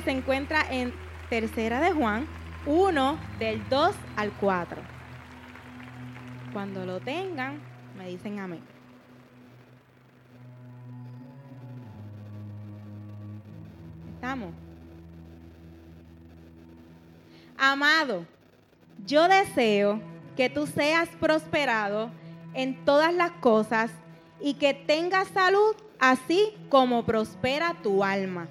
Se 0.00 0.10
encuentra 0.10 0.62
en 0.70 0.92
Tercera 1.30 1.80
de 1.80 1.92
Juan 1.92 2.26
1 2.66 3.18
del 3.38 3.66
2 3.68 3.94
al 4.16 4.32
4. 4.32 4.82
Cuando 6.52 6.84
lo 6.84 7.00
tengan, 7.00 7.60
me 7.96 8.08
dicen 8.08 8.38
amén. 8.38 8.60
¿Estamos? 14.14 14.52
Amado, 17.56 18.26
yo 19.06 19.28
deseo 19.28 20.00
que 20.36 20.50
tú 20.50 20.66
seas 20.66 21.08
prosperado 21.20 22.10
en 22.54 22.84
todas 22.84 23.14
las 23.14 23.30
cosas 23.32 23.90
y 24.40 24.54
que 24.54 24.74
tengas 24.74 25.28
salud 25.28 25.74
así 25.98 26.52
como 26.68 27.04
prospera 27.06 27.74
tu 27.82 28.04
alma 28.04 28.48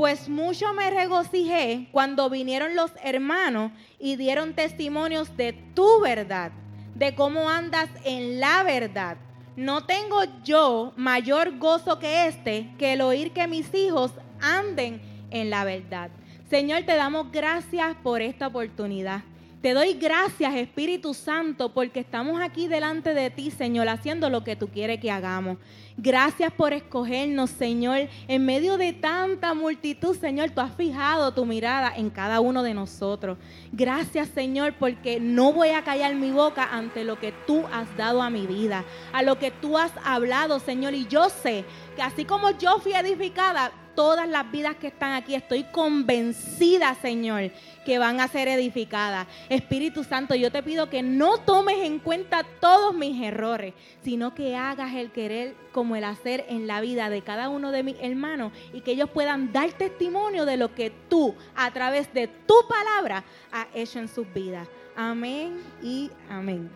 pues 0.00 0.30
mucho 0.30 0.72
me 0.72 0.88
regocijé 0.88 1.88
cuando 1.92 2.30
vinieron 2.30 2.74
los 2.74 2.90
hermanos 3.04 3.70
y 3.98 4.16
dieron 4.16 4.54
testimonios 4.54 5.36
de 5.36 5.52
tu 5.74 6.00
verdad, 6.00 6.52
de 6.94 7.14
cómo 7.14 7.50
andas 7.50 7.90
en 8.06 8.40
la 8.40 8.62
verdad. 8.62 9.18
No 9.56 9.84
tengo 9.84 10.22
yo 10.42 10.94
mayor 10.96 11.58
gozo 11.58 11.98
que 11.98 12.28
este, 12.28 12.70
que 12.78 12.94
el 12.94 13.02
oír 13.02 13.32
que 13.32 13.46
mis 13.46 13.74
hijos 13.74 14.10
anden 14.40 15.02
en 15.30 15.50
la 15.50 15.64
verdad. 15.64 16.08
Señor, 16.48 16.84
te 16.84 16.96
damos 16.96 17.30
gracias 17.30 17.94
por 18.02 18.22
esta 18.22 18.46
oportunidad. 18.46 19.20
Te 19.60 19.74
doy 19.74 19.92
gracias, 19.92 20.54
Espíritu 20.54 21.12
Santo, 21.12 21.74
porque 21.74 22.00
estamos 22.00 22.40
aquí 22.40 22.66
delante 22.66 23.12
de 23.12 23.28
ti, 23.28 23.50
Señor, 23.50 23.90
haciendo 23.90 24.30
lo 24.30 24.42
que 24.42 24.56
tú 24.56 24.68
quieres 24.68 25.00
que 25.00 25.10
hagamos. 25.10 25.58
Gracias 25.98 26.50
por 26.50 26.72
escogernos, 26.72 27.50
Señor. 27.50 28.08
En 28.26 28.46
medio 28.46 28.78
de 28.78 28.94
tanta 28.94 29.52
multitud, 29.52 30.16
Señor, 30.16 30.48
tú 30.48 30.62
has 30.62 30.74
fijado 30.74 31.34
tu 31.34 31.44
mirada 31.44 31.92
en 31.94 32.08
cada 32.08 32.40
uno 32.40 32.62
de 32.62 32.72
nosotros. 32.72 33.36
Gracias, 33.70 34.28
Señor, 34.28 34.76
porque 34.78 35.20
no 35.20 35.52
voy 35.52 35.68
a 35.68 35.84
callar 35.84 36.14
mi 36.14 36.30
boca 36.30 36.66
ante 36.72 37.04
lo 37.04 37.20
que 37.20 37.32
tú 37.46 37.62
has 37.70 37.94
dado 37.98 38.22
a 38.22 38.30
mi 38.30 38.46
vida, 38.46 38.86
a 39.12 39.22
lo 39.22 39.38
que 39.38 39.50
tú 39.50 39.76
has 39.76 39.92
hablado, 40.02 40.58
Señor. 40.58 40.94
Y 40.94 41.06
yo 41.06 41.28
sé 41.28 41.66
que 41.96 42.00
así 42.00 42.24
como 42.24 42.50
yo 42.52 42.78
fui 42.78 42.94
edificada, 42.94 43.72
todas 43.94 44.26
las 44.26 44.50
vidas 44.50 44.76
que 44.76 44.86
están 44.86 45.12
aquí, 45.12 45.34
estoy 45.34 45.64
convencida, 45.64 46.94
Señor, 46.94 47.50
que 47.84 47.98
van 47.98 48.20
a 48.20 48.28
ser 48.28 48.48
edificadas. 48.48 49.26
Espíritu 49.48 50.04
Santo, 50.04 50.34
yo 50.34 50.50
te 50.50 50.62
pido 50.62 50.90
que 50.90 51.02
no 51.02 51.38
tomes 51.38 51.78
en 51.78 51.98
cuenta 51.98 52.44
todos 52.60 52.94
mis 52.94 53.22
errores, 53.22 53.74
sino 54.02 54.34
que 54.34 54.56
hagas 54.56 54.94
el 54.94 55.10
querer 55.10 55.54
como 55.72 55.96
el 55.96 56.04
hacer 56.04 56.44
en 56.48 56.66
la 56.66 56.80
vida 56.80 57.10
de 57.10 57.22
cada 57.22 57.48
uno 57.48 57.72
de 57.72 57.82
mis 57.82 57.96
hermanos 58.00 58.52
y 58.72 58.80
que 58.80 58.92
ellos 58.92 59.10
puedan 59.10 59.52
dar 59.52 59.72
testimonio 59.72 60.44
de 60.44 60.56
lo 60.56 60.74
que 60.74 60.90
tú, 61.08 61.34
a 61.54 61.70
través 61.70 62.12
de 62.12 62.28
tu 62.28 62.54
palabra, 62.68 63.24
has 63.50 63.66
hecho 63.74 63.98
en 63.98 64.08
sus 64.08 64.32
vidas. 64.32 64.68
Amén 64.96 65.60
y 65.82 66.10
amén. 66.28 66.70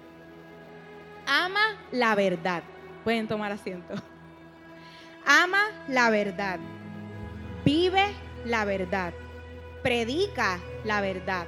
Ama 1.27 1.79
la 1.93 2.15
verdad. 2.15 2.63
Pueden 3.03 3.29
tomar 3.29 3.53
asiento. 3.53 3.95
Ama 5.27 5.63
la 5.89 6.11
verdad. 6.11 6.59
Vive 7.65 8.15
la 8.45 8.65
verdad. 8.65 9.13
Predica 9.85 10.61
la 10.83 11.03
verdad. 11.03 11.45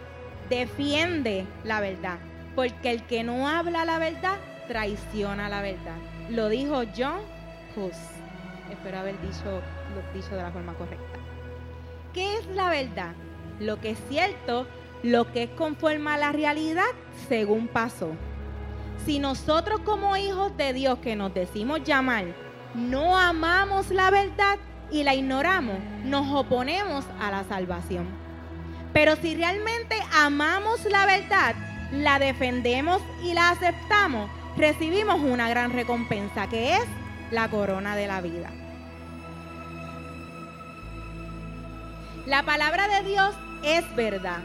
Defiende 0.51 1.47
la 1.65 1.81
verdad. 1.81 2.19
Porque 2.55 2.91
el 2.91 3.03
que 3.05 3.25
no 3.25 3.49
habla 3.49 3.87
la 3.87 3.99
verdad, 3.99 4.37
traiciona 4.69 5.49
la 5.49 5.63
verdad. 5.63 5.97
Lo 6.29 6.51
dijo 6.51 6.83
John 6.95 7.21
Hus. 7.75 7.97
Espero 8.71 8.99
haber 8.99 9.19
dicho, 9.23 9.63
dicho 10.13 10.37
de 10.37 10.43
la 10.43 10.51
forma 10.51 10.75
correcta. 10.75 11.19
¿Qué 12.13 12.37
es 12.37 12.47
la 12.49 12.69
verdad? 12.69 13.15
Lo 13.59 13.81
que 13.81 13.93
es 13.93 13.99
cierto, 14.11 14.67
lo 15.03 15.33
que 15.33 15.45
es 15.45 15.51
conforme 15.53 16.11
a 16.11 16.19
la 16.19 16.33
realidad 16.33 16.85
según 17.31 17.69
pasó. 17.69 18.11
Si 19.07 19.19
nosotros 19.19 19.81
como 19.81 20.15
hijos 20.19 20.55
de 20.59 20.75
Dios 20.75 20.99
que 20.99 21.17
nos 21.17 21.33
decimos 21.33 21.85
llamar, 21.85 22.27
no 22.75 23.17
amamos 23.17 23.89
la 23.89 24.11
verdad, 24.11 24.59
y 24.91 25.03
la 25.03 25.15
ignoramos, 25.15 25.79
nos 26.05 26.33
oponemos 26.33 27.05
a 27.21 27.31
la 27.31 27.45
salvación. 27.45 28.25
Pero 28.97 29.15
si 29.17 29.34
realmente 29.34 29.95
amamos 30.15 30.83
la 30.87 31.05
verdad, 31.05 31.55
la 31.93 32.19
defendemos 32.19 33.03
y 33.23 33.34
la 33.34 33.51
aceptamos, 33.51 34.31
recibimos 34.57 35.21
una 35.21 35.51
gran 35.51 35.75
recompensa 35.75 36.49
que 36.49 36.77
es 36.77 36.84
la 37.31 37.51
corona 37.51 37.95
de 37.95 38.06
la 38.06 38.23
vida. 38.23 38.51
La 42.25 42.43
palabra 42.45 42.89
de 42.89 43.06
Dios 43.06 43.35
es 43.62 43.85
verdad. 43.97 44.39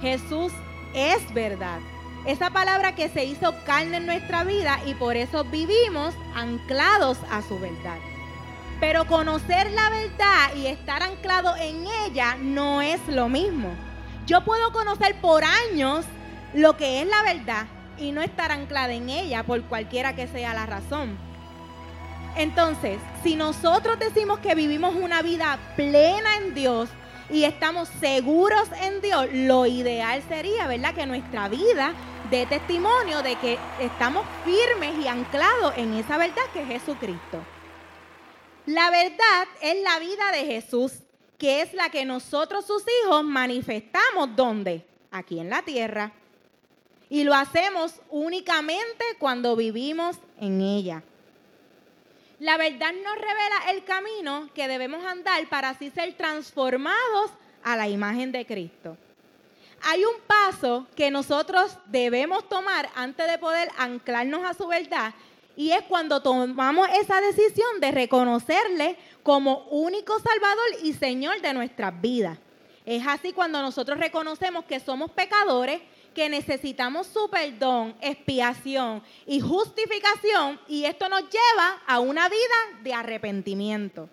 Jesús 0.00 0.54
es 0.94 1.34
verdad. 1.34 1.80
Esa 2.24 2.48
palabra 2.48 2.94
que 2.94 3.10
se 3.10 3.26
hizo 3.26 3.54
carne 3.66 3.98
en 3.98 4.06
nuestra 4.06 4.42
vida 4.42 4.80
y 4.86 4.94
por 4.94 5.18
eso 5.18 5.44
vivimos 5.44 6.14
anclados 6.34 7.18
a 7.30 7.42
su 7.42 7.60
verdad. 7.60 7.98
Pero 8.80 9.06
conocer 9.06 9.70
la 9.72 9.90
verdad 9.90 10.54
y 10.56 10.66
estar 10.66 11.02
anclado 11.02 11.54
en 11.56 11.84
ella 12.06 12.36
no 12.40 12.80
es 12.80 13.06
lo 13.06 13.28
mismo. 13.28 13.76
Yo 14.28 14.44
puedo 14.44 14.72
conocer 14.72 15.18
por 15.22 15.42
años 15.42 16.04
lo 16.52 16.76
que 16.76 17.00
es 17.00 17.08
la 17.08 17.22
verdad 17.22 17.66
y 17.96 18.12
no 18.12 18.20
estar 18.20 18.52
anclada 18.52 18.92
en 18.92 19.08
ella 19.08 19.42
por 19.42 19.62
cualquiera 19.62 20.14
que 20.14 20.28
sea 20.28 20.52
la 20.52 20.66
razón. 20.66 21.16
Entonces, 22.36 22.98
si 23.22 23.36
nosotros 23.36 23.98
decimos 23.98 24.38
que 24.40 24.54
vivimos 24.54 24.94
una 24.94 25.22
vida 25.22 25.58
plena 25.76 26.36
en 26.36 26.52
Dios 26.52 26.90
y 27.30 27.44
estamos 27.44 27.88
seguros 28.00 28.68
en 28.82 29.00
Dios, 29.00 29.28
lo 29.32 29.64
ideal 29.64 30.22
sería, 30.28 30.66
¿verdad? 30.66 30.94
Que 30.94 31.06
nuestra 31.06 31.48
vida 31.48 31.94
dé 32.30 32.44
testimonio 32.44 33.22
de 33.22 33.34
que 33.36 33.58
estamos 33.80 34.26
firmes 34.44 35.02
y 35.02 35.08
anclados 35.08 35.72
en 35.78 35.94
esa 35.94 36.18
verdad 36.18 36.42
que 36.52 36.60
es 36.60 36.68
Jesucristo. 36.68 37.42
La 38.66 38.90
verdad 38.90 39.48
es 39.62 39.82
la 39.82 39.98
vida 39.98 40.32
de 40.32 40.44
Jesús, 40.44 40.92
que 41.38 41.62
es 41.62 41.72
la 41.72 41.88
que 41.88 42.04
nosotros 42.04 42.66
sus 42.66 42.82
hijos 43.02 43.24
manifestamos 43.24 44.34
¿dónde? 44.34 44.84
Aquí 45.10 45.38
en 45.38 45.48
la 45.48 45.62
tierra. 45.62 46.12
Y 47.08 47.24
lo 47.24 47.34
hacemos 47.34 47.94
únicamente 48.10 49.04
cuando 49.18 49.56
vivimos 49.56 50.18
en 50.38 50.60
ella. 50.60 51.02
La 52.40 52.56
verdad 52.56 52.92
nos 52.92 53.14
revela 53.14 53.70
el 53.70 53.84
camino 53.84 54.50
que 54.54 54.68
debemos 54.68 55.04
andar 55.04 55.48
para 55.48 55.70
así 55.70 55.90
ser 55.90 56.14
transformados 56.16 57.30
a 57.64 57.76
la 57.76 57.88
imagen 57.88 58.30
de 58.30 58.44
Cristo. 58.44 58.96
Hay 59.82 60.04
un 60.04 60.20
paso 60.26 60.86
que 60.96 61.10
nosotros 61.10 61.78
debemos 61.86 62.48
tomar 62.48 62.90
antes 62.94 63.26
de 63.28 63.38
poder 63.38 63.70
anclarnos 63.78 64.44
a 64.44 64.54
su 64.54 64.66
verdad 64.66 65.14
y 65.58 65.72
es 65.72 65.82
cuando 65.88 66.22
tomamos 66.22 66.88
esa 67.00 67.20
decisión 67.20 67.80
de 67.80 67.90
reconocerle 67.90 68.96
como 69.24 69.66
único 69.70 70.16
Salvador 70.20 70.66
y 70.84 70.92
Señor 70.92 71.40
de 71.40 71.52
nuestras 71.52 72.00
vidas. 72.00 72.38
Es 72.86 73.04
así 73.04 73.32
cuando 73.32 73.60
nosotros 73.60 73.98
reconocemos 73.98 74.66
que 74.66 74.78
somos 74.78 75.10
pecadores, 75.10 75.80
que 76.14 76.28
necesitamos 76.28 77.08
su 77.08 77.28
perdón, 77.28 77.96
expiación 78.00 79.02
y 79.26 79.40
justificación, 79.40 80.60
y 80.68 80.84
esto 80.84 81.08
nos 81.08 81.22
lleva 81.22 81.82
a 81.88 81.98
una 81.98 82.28
vida 82.28 82.80
de 82.84 82.94
arrepentimiento. 82.94 84.08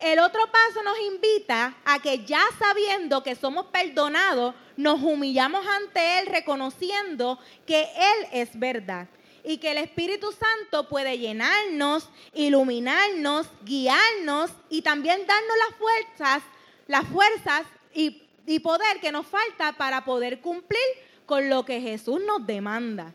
El 0.00 0.18
otro 0.18 0.42
paso 0.50 0.82
nos 0.82 0.98
invita 1.12 1.76
a 1.84 2.00
que 2.00 2.24
ya 2.24 2.42
sabiendo 2.58 3.22
que 3.22 3.36
somos 3.36 3.66
perdonados, 3.66 4.56
nos 4.76 5.00
humillamos 5.00 5.64
ante 5.64 6.18
Él 6.18 6.26
reconociendo 6.26 7.38
que 7.64 7.82
Él 7.82 8.26
es 8.32 8.58
verdad 8.58 9.06
y 9.44 9.58
que 9.58 9.72
el 9.72 9.78
Espíritu 9.78 10.32
Santo 10.32 10.88
puede 10.88 11.18
llenarnos, 11.18 12.08
iluminarnos, 12.34 13.48
guiarnos 13.64 14.50
y 14.68 14.82
también 14.82 15.26
darnos 15.26 15.56
las 15.68 15.78
fuerzas, 15.78 16.42
las 16.86 17.06
fuerzas 17.06 17.62
y, 17.94 18.22
y 18.46 18.58
poder 18.60 19.00
que 19.00 19.12
nos 19.12 19.26
falta 19.26 19.72
para 19.72 20.04
poder 20.04 20.40
cumplir 20.40 20.80
con 21.26 21.48
lo 21.48 21.64
que 21.64 21.80
Jesús 21.80 22.20
nos 22.26 22.46
demanda. 22.46 23.12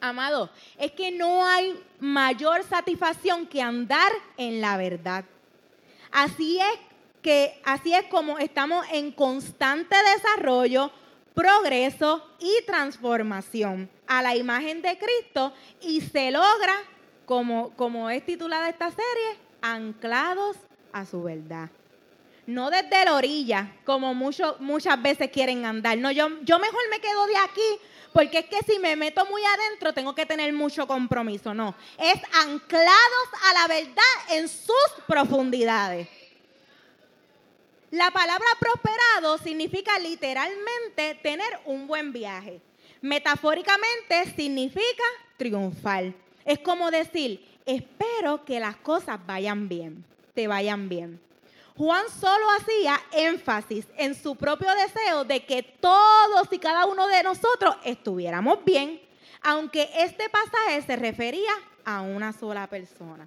Amado, 0.00 0.50
es 0.78 0.92
que 0.92 1.10
no 1.10 1.44
hay 1.46 1.78
mayor 1.98 2.64
satisfacción 2.64 3.46
que 3.46 3.60
andar 3.60 4.10
en 4.36 4.60
la 4.60 4.76
verdad. 4.76 5.24
Así 6.10 6.58
es 6.58 6.78
que 7.22 7.60
así 7.64 7.92
es 7.92 8.04
como 8.04 8.38
estamos 8.38 8.86
en 8.92 9.12
constante 9.12 9.94
desarrollo, 10.14 10.90
progreso 11.34 12.24
y 12.38 12.64
transformación 12.66 13.88
a 14.06 14.22
la 14.22 14.36
imagen 14.36 14.82
de 14.82 14.98
Cristo 14.98 15.52
y 15.80 16.00
se 16.00 16.30
logra, 16.30 16.74
como, 17.26 17.70
como 17.76 18.10
es 18.10 18.24
titulada 18.24 18.68
esta 18.68 18.90
serie, 18.90 19.38
anclados 19.62 20.56
a 20.92 21.06
su 21.06 21.22
verdad. 21.22 21.70
No 22.46 22.70
desde 22.70 23.04
la 23.04 23.14
orilla, 23.14 23.76
como 23.84 24.12
muchas 24.14 25.02
veces 25.02 25.30
quieren 25.30 25.64
andar. 25.64 25.96
No, 25.98 26.10
yo, 26.10 26.28
yo 26.42 26.58
mejor 26.58 26.80
me 26.90 26.98
quedo 26.98 27.26
de 27.26 27.36
aquí 27.36 27.80
porque 28.12 28.38
es 28.40 28.46
que 28.46 28.58
si 28.66 28.78
me 28.80 28.96
meto 28.96 29.24
muy 29.26 29.42
adentro 29.44 29.92
tengo 29.92 30.14
que 30.14 30.26
tener 30.26 30.52
mucho 30.52 30.86
compromiso. 30.86 31.54
No, 31.54 31.74
es 31.98 32.20
anclados 32.44 33.28
a 33.48 33.54
la 33.54 33.68
verdad 33.68 34.14
en 34.30 34.48
sus 34.48 34.74
profundidades. 35.06 36.08
La 37.90 38.12
palabra 38.12 38.46
prosperado 38.60 39.38
significa 39.38 39.98
literalmente 39.98 41.16
tener 41.22 41.58
un 41.64 41.88
buen 41.88 42.12
viaje. 42.12 42.60
Metafóricamente 43.00 44.32
significa 44.36 45.02
triunfar. 45.36 46.12
Es 46.44 46.60
como 46.60 46.92
decir, 46.92 47.44
espero 47.66 48.44
que 48.44 48.60
las 48.60 48.76
cosas 48.76 49.18
vayan 49.26 49.68
bien, 49.68 50.04
te 50.34 50.46
vayan 50.46 50.88
bien. 50.88 51.20
Juan 51.76 52.04
solo 52.20 52.46
hacía 52.60 53.00
énfasis 53.12 53.86
en 53.96 54.14
su 54.14 54.36
propio 54.36 54.68
deseo 54.74 55.24
de 55.24 55.44
que 55.44 55.64
todos 55.64 56.46
y 56.52 56.58
cada 56.58 56.86
uno 56.86 57.08
de 57.08 57.24
nosotros 57.24 57.74
estuviéramos 57.84 58.64
bien, 58.64 59.00
aunque 59.42 59.90
este 59.96 60.28
pasaje 60.28 60.82
se 60.82 60.94
refería 60.94 61.50
a 61.84 62.02
una 62.02 62.32
sola 62.32 62.68
persona. 62.68 63.26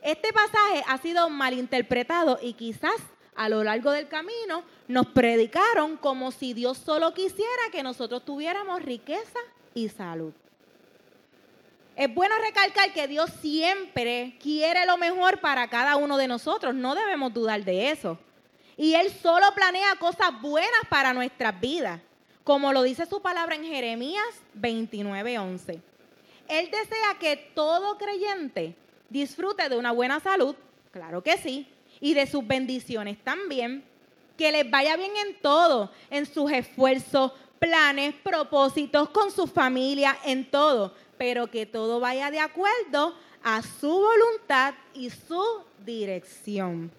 Este 0.00 0.32
pasaje 0.32 0.82
ha 0.88 0.96
sido 0.98 1.28
malinterpretado 1.28 2.38
y 2.40 2.54
quizás 2.54 2.94
a 3.34 3.48
lo 3.48 3.64
largo 3.64 3.90
del 3.90 4.08
camino 4.08 4.64
nos 4.88 5.06
predicaron 5.06 5.96
como 5.96 6.30
si 6.32 6.52
Dios 6.52 6.78
solo 6.78 7.14
quisiera 7.14 7.70
que 7.70 7.82
nosotros 7.82 8.24
tuviéramos 8.24 8.82
riqueza 8.82 9.38
y 9.74 9.88
salud. 9.88 10.32
Es 11.96 12.12
bueno 12.14 12.34
recalcar 12.38 12.92
que 12.92 13.06
Dios 13.06 13.30
siempre 13.40 14.36
quiere 14.40 14.86
lo 14.86 14.96
mejor 14.96 15.40
para 15.40 15.68
cada 15.68 15.96
uno 15.96 16.16
de 16.16 16.28
nosotros, 16.28 16.74
no 16.74 16.94
debemos 16.94 17.32
dudar 17.34 17.64
de 17.64 17.90
eso. 17.90 18.18
Y 18.76 18.94
Él 18.94 19.10
solo 19.10 19.46
planea 19.54 19.96
cosas 19.96 20.40
buenas 20.40 20.80
para 20.88 21.12
nuestras 21.12 21.60
vidas, 21.60 22.00
como 22.44 22.72
lo 22.72 22.82
dice 22.82 23.04
su 23.06 23.20
palabra 23.20 23.56
en 23.56 23.64
Jeremías 23.64 24.24
29:11. 24.54 25.80
Él 26.48 26.70
desea 26.70 27.18
que 27.20 27.36
todo 27.54 27.98
creyente 27.98 28.74
disfrute 29.10 29.68
de 29.68 29.76
una 29.76 29.92
buena 29.92 30.20
salud, 30.20 30.56
claro 30.90 31.22
que 31.22 31.36
sí, 31.36 31.68
y 32.02 32.12
de 32.12 32.26
sus 32.26 32.46
bendiciones 32.46 33.16
también, 33.24 33.82
que 34.36 34.52
les 34.52 34.70
vaya 34.70 34.94
bien 34.98 35.12
en 35.26 35.40
todo, 35.40 35.90
en 36.10 36.26
sus 36.26 36.52
esfuerzos, 36.52 37.32
planes, 37.58 38.14
propósitos, 38.22 39.08
con 39.08 39.30
su 39.30 39.46
familia, 39.46 40.18
en 40.24 40.50
todo 40.50 40.92
pero 41.22 41.48
que 41.48 41.66
todo 41.66 42.00
vaya 42.00 42.32
de 42.32 42.40
acuerdo 42.40 43.14
a 43.44 43.62
su 43.62 43.88
voluntad 43.88 44.74
y 44.92 45.08
su 45.08 45.40
dirección. 45.86 46.90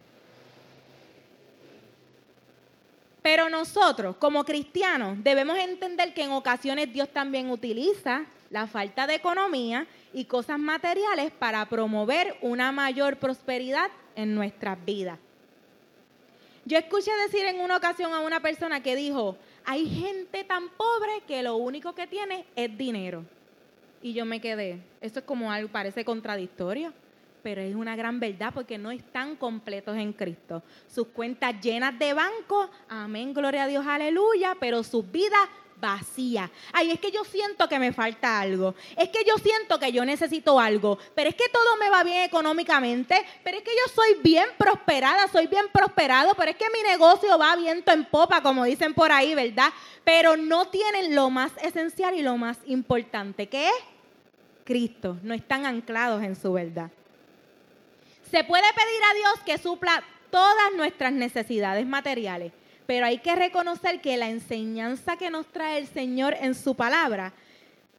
Pero 3.21 3.49
nosotros, 3.49 4.15
como 4.15 4.45
cristianos, 4.45 5.17
debemos 5.21 5.57
entender 5.57 6.13
que 6.13 6.23
en 6.23 6.31
ocasiones 6.31 6.93
Dios 6.93 7.09
también 7.09 7.49
utiliza 7.49 8.23
la 8.49 8.65
falta 8.65 9.05
de 9.07 9.15
economía 9.15 9.85
y 10.13 10.25
cosas 10.25 10.59
materiales 10.59 11.31
para 11.31 11.65
promover 11.67 12.37
una 12.41 12.71
mayor 12.71 13.17
prosperidad 13.17 13.89
en 14.15 14.35
nuestras 14.35 14.83
vidas. 14.85 15.19
Yo 16.65 16.77
escuché 16.77 17.11
decir 17.25 17.45
en 17.45 17.59
una 17.59 17.75
ocasión 17.75 18.13
a 18.13 18.21
una 18.21 18.39
persona 18.39 18.81
que 18.81 18.95
dijo, 18.95 19.37
hay 19.65 19.89
gente 19.89 20.43
tan 20.43 20.69
pobre 20.69 21.21
que 21.27 21.43
lo 21.43 21.57
único 21.57 21.93
que 21.93 22.07
tiene 22.07 22.45
es 22.55 22.77
dinero. 22.77 23.25
Y 24.01 24.13
yo 24.13 24.25
me 24.25 24.39
quedé, 24.39 24.79
esto 25.01 25.19
es 25.19 25.25
como 25.25 25.51
algo, 25.51 25.69
parece 25.69 26.05
contradictorio, 26.05 26.93
pero 27.41 27.61
es 27.61 27.75
una 27.75 27.95
gran 27.95 28.19
verdad 28.19 28.51
porque 28.53 28.77
no 28.77 28.91
están 28.91 29.35
completos 29.35 29.97
en 29.97 30.13
Cristo. 30.13 30.63
Sus 30.87 31.07
cuentas 31.07 31.59
llenas 31.61 31.97
de 31.99 32.13
banco, 32.13 32.69
amén, 32.87 33.33
gloria 33.33 33.63
a 33.63 33.67
Dios, 33.67 33.85
aleluya, 33.85 34.55
pero 34.59 34.83
sus 34.83 35.09
vidas 35.11 35.49
vacías. 35.83 36.49
Ay, 36.71 36.91
es 36.91 36.99
que 36.99 37.11
yo 37.11 37.25
siento 37.25 37.67
que 37.67 37.77
me 37.77 37.91
falta 37.91 38.39
algo. 38.39 38.73
Es 38.95 39.09
que 39.09 39.25
yo 39.25 39.37
siento 39.37 39.77
que 39.77 39.91
yo 39.91 40.05
necesito 40.05 40.57
algo. 40.57 40.97
Pero 41.13 41.29
es 41.29 41.35
que 41.35 41.49
todo 41.49 41.75
me 41.77 41.89
va 41.89 42.03
bien 42.03 42.23
económicamente. 42.23 43.23
Pero 43.43 43.57
es 43.57 43.63
que 43.63 43.71
yo 43.71 43.93
soy 43.93 44.15
bien 44.23 44.47
prosperada, 44.57 45.27
soy 45.27 45.47
bien 45.47 45.65
prosperado. 45.73 46.33
Pero 46.35 46.51
es 46.51 46.57
que 46.57 46.69
mi 46.69 46.81
negocio 46.89 47.37
va 47.37 47.57
viento 47.57 47.91
en 47.91 48.05
popa, 48.05 48.41
como 48.41 48.63
dicen 48.63 48.93
por 48.93 49.11
ahí, 49.11 49.35
¿verdad? 49.35 49.73
Pero 50.05 50.37
no 50.37 50.69
tienen 50.69 51.13
lo 51.13 51.29
más 51.29 51.51
esencial 51.61 52.15
y 52.15 52.21
lo 52.21 52.37
más 52.37 52.57
importante, 52.65 53.49
que 53.49 53.67
es 53.67 53.75
Cristo, 54.63 55.17
no 55.21 55.33
están 55.33 55.65
anclados 55.65 56.23
en 56.23 56.37
su 56.37 56.53
verdad. 56.53 56.89
Se 58.31 58.43
puede 58.45 58.71
pedir 58.73 59.03
a 59.11 59.13
Dios 59.15 59.33
que 59.45 59.57
supla 59.57 60.01
todas 60.31 60.73
nuestras 60.75 61.11
necesidades 61.11 61.85
materiales, 61.85 62.53
pero 62.85 63.05
hay 63.05 63.19
que 63.19 63.35
reconocer 63.35 64.01
que 64.01 64.17
la 64.17 64.29
enseñanza 64.29 65.17
que 65.17 65.29
nos 65.29 65.47
trae 65.47 65.77
el 65.77 65.87
Señor 65.87 66.35
en 66.39 66.55
su 66.55 66.75
palabra 66.75 67.33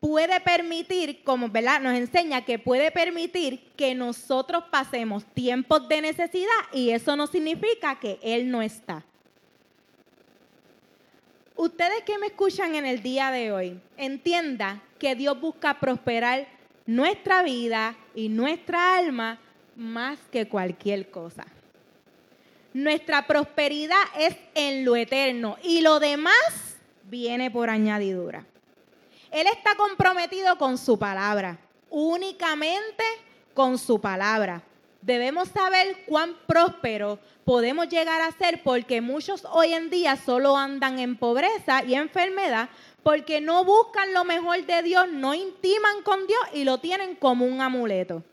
puede 0.00 0.38
permitir, 0.40 1.24
como 1.24 1.48
¿verdad? 1.48 1.80
nos 1.80 1.94
enseña 1.94 2.44
que 2.44 2.58
puede 2.58 2.90
permitir 2.90 3.60
que 3.76 3.94
nosotros 3.94 4.64
pasemos 4.70 5.24
tiempos 5.24 5.88
de 5.88 6.02
necesidad 6.02 6.50
y 6.72 6.90
eso 6.90 7.16
no 7.16 7.26
significa 7.26 7.98
que 7.98 8.18
Él 8.22 8.50
no 8.50 8.60
está. 8.60 9.02
Ustedes 11.56 12.02
que 12.04 12.18
me 12.18 12.26
escuchan 12.26 12.74
en 12.74 12.84
el 12.84 13.02
día 13.02 13.30
de 13.30 13.52
hoy, 13.52 13.80
entienda 13.96 14.82
que 14.98 15.14
Dios 15.14 15.40
busca 15.40 15.80
prosperar 15.80 16.48
nuestra 16.84 17.42
vida 17.42 17.96
y 18.14 18.28
nuestra 18.28 18.98
alma 18.98 19.38
más 19.76 20.18
que 20.30 20.48
cualquier 20.48 21.10
cosa. 21.10 21.46
Nuestra 22.74 23.24
prosperidad 23.28 24.02
es 24.18 24.36
en 24.56 24.84
lo 24.84 24.96
eterno 24.96 25.56
y 25.62 25.80
lo 25.80 26.00
demás 26.00 26.34
viene 27.04 27.48
por 27.48 27.70
añadidura. 27.70 28.44
Él 29.30 29.46
está 29.46 29.76
comprometido 29.76 30.58
con 30.58 30.76
su 30.76 30.98
palabra, 30.98 31.56
únicamente 31.88 33.04
con 33.54 33.78
su 33.78 34.00
palabra. 34.00 34.60
Debemos 35.02 35.50
saber 35.50 35.98
cuán 36.06 36.34
próspero 36.48 37.20
podemos 37.44 37.88
llegar 37.88 38.20
a 38.20 38.32
ser 38.32 38.60
porque 38.64 39.00
muchos 39.00 39.46
hoy 39.52 39.72
en 39.72 39.88
día 39.88 40.16
solo 40.16 40.56
andan 40.56 40.98
en 40.98 41.16
pobreza 41.16 41.84
y 41.84 41.94
enfermedad 41.94 42.68
porque 43.04 43.40
no 43.40 43.64
buscan 43.64 44.12
lo 44.12 44.24
mejor 44.24 44.66
de 44.66 44.82
Dios, 44.82 45.06
no 45.12 45.32
intiman 45.32 46.02
con 46.02 46.26
Dios 46.26 46.40
y 46.52 46.64
lo 46.64 46.78
tienen 46.78 47.14
como 47.14 47.46
un 47.46 47.60
amuleto. 47.60 48.24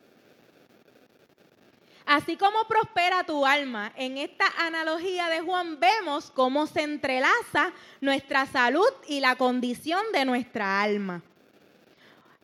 Así 2.11 2.35
como 2.35 2.65
prospera 2.67 3.23
tu 3.23 3.45
alma, 3.45 3.93
en 3.95 4.17
esta 4.17 4.43
analogía 4.59 5.29
de 5.29 5.39
Juan 5.39 5.79
vemos 5.79 6.29
cómo 6.29 6.67
se 6.67 6.81
entrelaza 6.81 7.71
nuestra 8.01 8.45
salud 8.45 8.89
y 9.07 9.21
la 9.21 9.37
condición 9.37 10.01
de 10.11 10.25
nuestra 10.25 10.81
alma. 10.81 11.21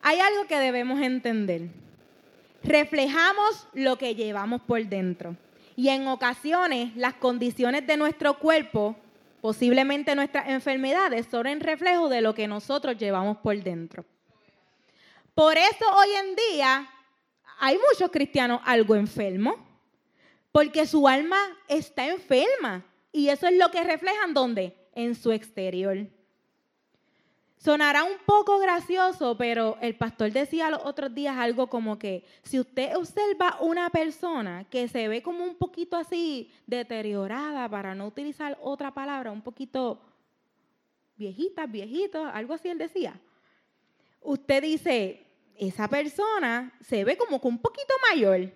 Hay 0.00 0.20
algo 0.20 0.46
que 0.46 0.58
debemos 0.58 1.02
entender. 1.02 1.68
Reflejamos 2.64 3.68
lo 3.74 3.98
que 3.98 4.14
llevamos 4.14 4.62
por 4.62 4.82
dentro. 4.86 5.36
Y 5.76 5.90
en 5.90 6.08
ocasiones 6.08 6.96
las 6.96 7.12
condiciones 7.12 7.86
de 7.86 7.98
nuestro 7.98 8.38
cuerpo 8.38 8.96
Posiblemente 9.42 10.16
nuestras 10.16 10.48
enfermedades 10.48 11.26
son 11.30 11.46
en 11.46 11.60
reflejo 11.60 12.08
de 12.08 12.22
lo 12.22 12.34
que 12.34 12.48
nosotros 12.48 12.96
llevamos 12.98 13.36
por 13.36 13.56
dentro. 13.62 14.04
Por 15.32 15.56
eso 15.56 15.84
hoy 15.94 16.08
en 16.08 16.34
día 16.34 16.90
hay 17.58 17.78
muchos 17.90 18.10
cristianos 18.10 18.60
algo 18.64 18.94
enfermos, 18.94 19.56
porque 20.52 20.86
su 20.86 21.06
alma 21.06 21.38
está 21.68 22.06
enferma. 22.06 22.84
Y 23.12 23.28
eso 23.28 23.46
es 23.46 23.56
lo 23.56 23.70
que 23.70 23.82
reflejan 23.84 24.34
¿dónde? 24.34 24.76
En 24.94 25.14
su 25.14 25.32
exterior. 25.32 26.06
Sonará 27.58 28.04
un 28.04 28.18
poco 28.24 28.58
gracioso, 28.60 29.36
pero 29.36 29.76
el 29.80 29.96
pastor 29.96 30.30
decía 30.30 30.70
los 30.70 30.80
otros 30.84 31.12
días 31.12 31.36
algo 31.36 31.66
como 31.66 31.98
que 31.98 32.24
si 32.44 32.60
usted 32.60 32.96
observa 32.96 33.58
una 33.60 33.90
persona 33.90 34.64
que 34.70 34.86
se 34.86 35.08
ve 35.08 35.22
como 35.22 35.42
un 35.42 35.56
poquito 35.56 35.96
así 35.96 36.52
deteriorada, 36.66 37.68
para 37.68 37.96
no 37.96 38.06
utilizar 38.06 38.56
otra 38.62 38.94
palabra, 38.94 39.32
un 39.32 39.42
poquito 39.42 40.00
viejita, 41.16 41.66
viejito, 41.66 42.24
algo 42.24 42.54
así 42.54 42.68
él 42.68 42.78
decía. 42.78 43.20
Usted 44.20 44.62
dice, 44.62 45.26
esa 45.58 45.88
persona 45.88 46.72
se 46.80 47.04
ve 47.04 47.16
como 47.16 47.40
que 47.40 47.48
un 47.48 47.58
poquito 47.58 47.94
mayor. 48.10 48.52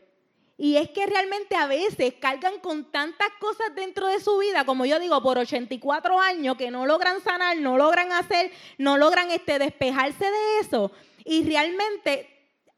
Y 0.57 0.77
es 0.77 0.91
que 0.91 1.07
realmente 1.07 1.57
a 1.57 1.67
veces 1.67 2.15
cargan 2.21 2.61
con 2.61 2.93
tantas 2.93 3.31
cosas 3.41 3.75
dentro 3.75 4.07
de 4.07 4.21
su 4.21 4.39
vida, 4.39 4.65
como 4.65 4.85
yo 4.85 5.01
digo, 5.01 5.21
por 5.23 5.39
84 5.39 6.21
años, 6.21 6.57
que 6.57 6.71
no 6.71 6.87
logran 6.87 7.21
sanar, 7.21 7.57
no 7.57 7.77
logran 7.77 8.13
hacer, 8.13 8.53
no 8.79 8.97
logran 8.97 9.31
este, 9.31 9.59
despejarse 9.59 10.25
de 10.25 10.59
eso. 10.61 10.93
Y 11.25 11.45
realmente 11.45 12.29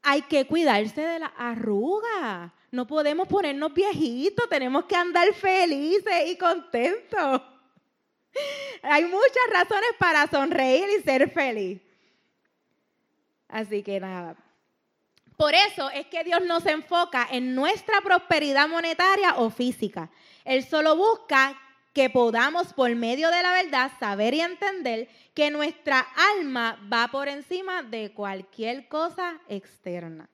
hay 0.01 0.21
que 0.23 0.47
cuidarse 0.47 1.01
de 1.01 1.19
la 1.19 1.27
arruga. 1.37 2.53
No 2.71 2.87
podemos 2.87 3.27
ponernos 3.27 3.73
viejitos, 3.73 4.49
tenemos 4.49 4.85
que 4.85 4.95
andar 4.95 5.33
felices 5.33 6.27
y 6.27 6.37
contentos. 6.37 7.41
Hay 8.81 9.05
muchas 9.05 9.43
razones 9.51 9.89
para 9.97 10.27
sonreír 10.27 10.85
y 10.97 11.03
ser 11.03 11.31
feliz. 11.31 11.84
Así 13.47 13.83
que 13.83 13.99
nada. 13.99 14.35
Por 15.37 15.53
eso 15.53 15.89
es 15.89 16.07
que 16.07 16.23
Dios 16.23 16.41
no 16.45 16.61
se 16.61 16.71
enfoca 16.71 17.27
en 17.29 17.55
nuestra 17.55 18.01
prosperidad 18.01 18.69
monetaria 18.69 19.35
o 19.35 19.49
física. 19.49 20.09
Él 20.45 20.63
solo 20.63 20.95
busca 20.95 21.59
que 21.93 22.09
podamos 22.09 22.73
por 22.73 22.93
medio 22.95 23.29
de 23.31 23.41
la 23.41 23.51
verdad 23.51 23.91
saber 23.99 24.33
y 24.33 24.41
entender 24.41 25.09
que 25.33 25.49
nuestra 25.51 26.05
alma 26.37 26.79
va 26.91 27.09
por 27.09 27.27
encima 27.27 27.83
de 27.83 28.11
cualquier 28.13 28.87
cosa 28.87 29.39
externa. 29.47 30.29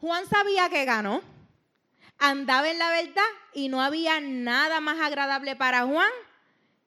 Juan 0.00 0.26
sabía 0.26 0.68
que 0.68 0.84
ganó, 0.84 1.22
andaba 2.18 2.70
en 2.70 2.78
la 2.78 2.90
verdad 2.90 3.22
y 3.52 3.68
no 3.68 3.82
había 3.82 4.20
nada 4.20 4.80
más 4.80 5.00
agradable 5.00 5.56
para 5.56 5.86
Juan 5.86 6.10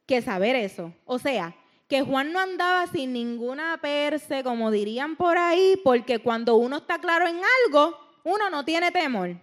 que 0.05 0.21
saber 0.21 0.55
eso. 0.55 0.93
O 1.05 1.19
sea, 1.19 1.55
que 1.91 2.03
Juan 2.03 2.31
no 2.31 2.39
andaba 2.39 2.87
sin 2.87 3.11
ninguna 3.11 3.77
perse, 3.81 4.45
como 4.45 4.71
dirían 4.71 5.17
por 5.17 5.37
ahí, 5.37 5.75
porque 5.83 6.19
cuando 6.19 6.55
uno 6.55 6.77
está 6.77 6.99
claro 6.99 7.27
en 7.27 7.41
algo, 7.65 7.99
uno 8.23 8.49
no 8.49 8.63
tiene 8.63 8.93
temor. 8.93 9.35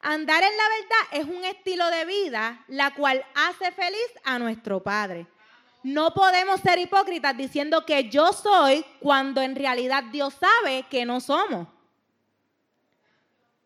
Andar 0.00 0.42
en 0.42 0.56
la 0.56 0.64
verdad 0.68 1.06
es 1.12 1.36
un 1.36 1.44
estilo 1.44 1.88
de 1.88 2.04
vida 2.04 2.64
la 2.66 2.92
cual 2.96 3.24
hace 3.32 3.70
feliz 3.70 4.08
a 4.24 4.40
nuestro 4.40 4.82
Padre. 4.82 5.28
No 5.84 6.12
podemos 6.14 6.60
ser 6.60 6.80
hipócritas 6.80 7.36
diciendo 7.36 7.86
que 7.86 8.08
yo 8.08 8.32
soy 8.32 8.84
cuando 8.98 9.40
en 9.40 9.54
realidad 9.54 10.02
Dios 10.10 10.34
sabe 10.34 10.84
que 10.90 11.06
no 11.06 11.20
somos. 11.20 11.68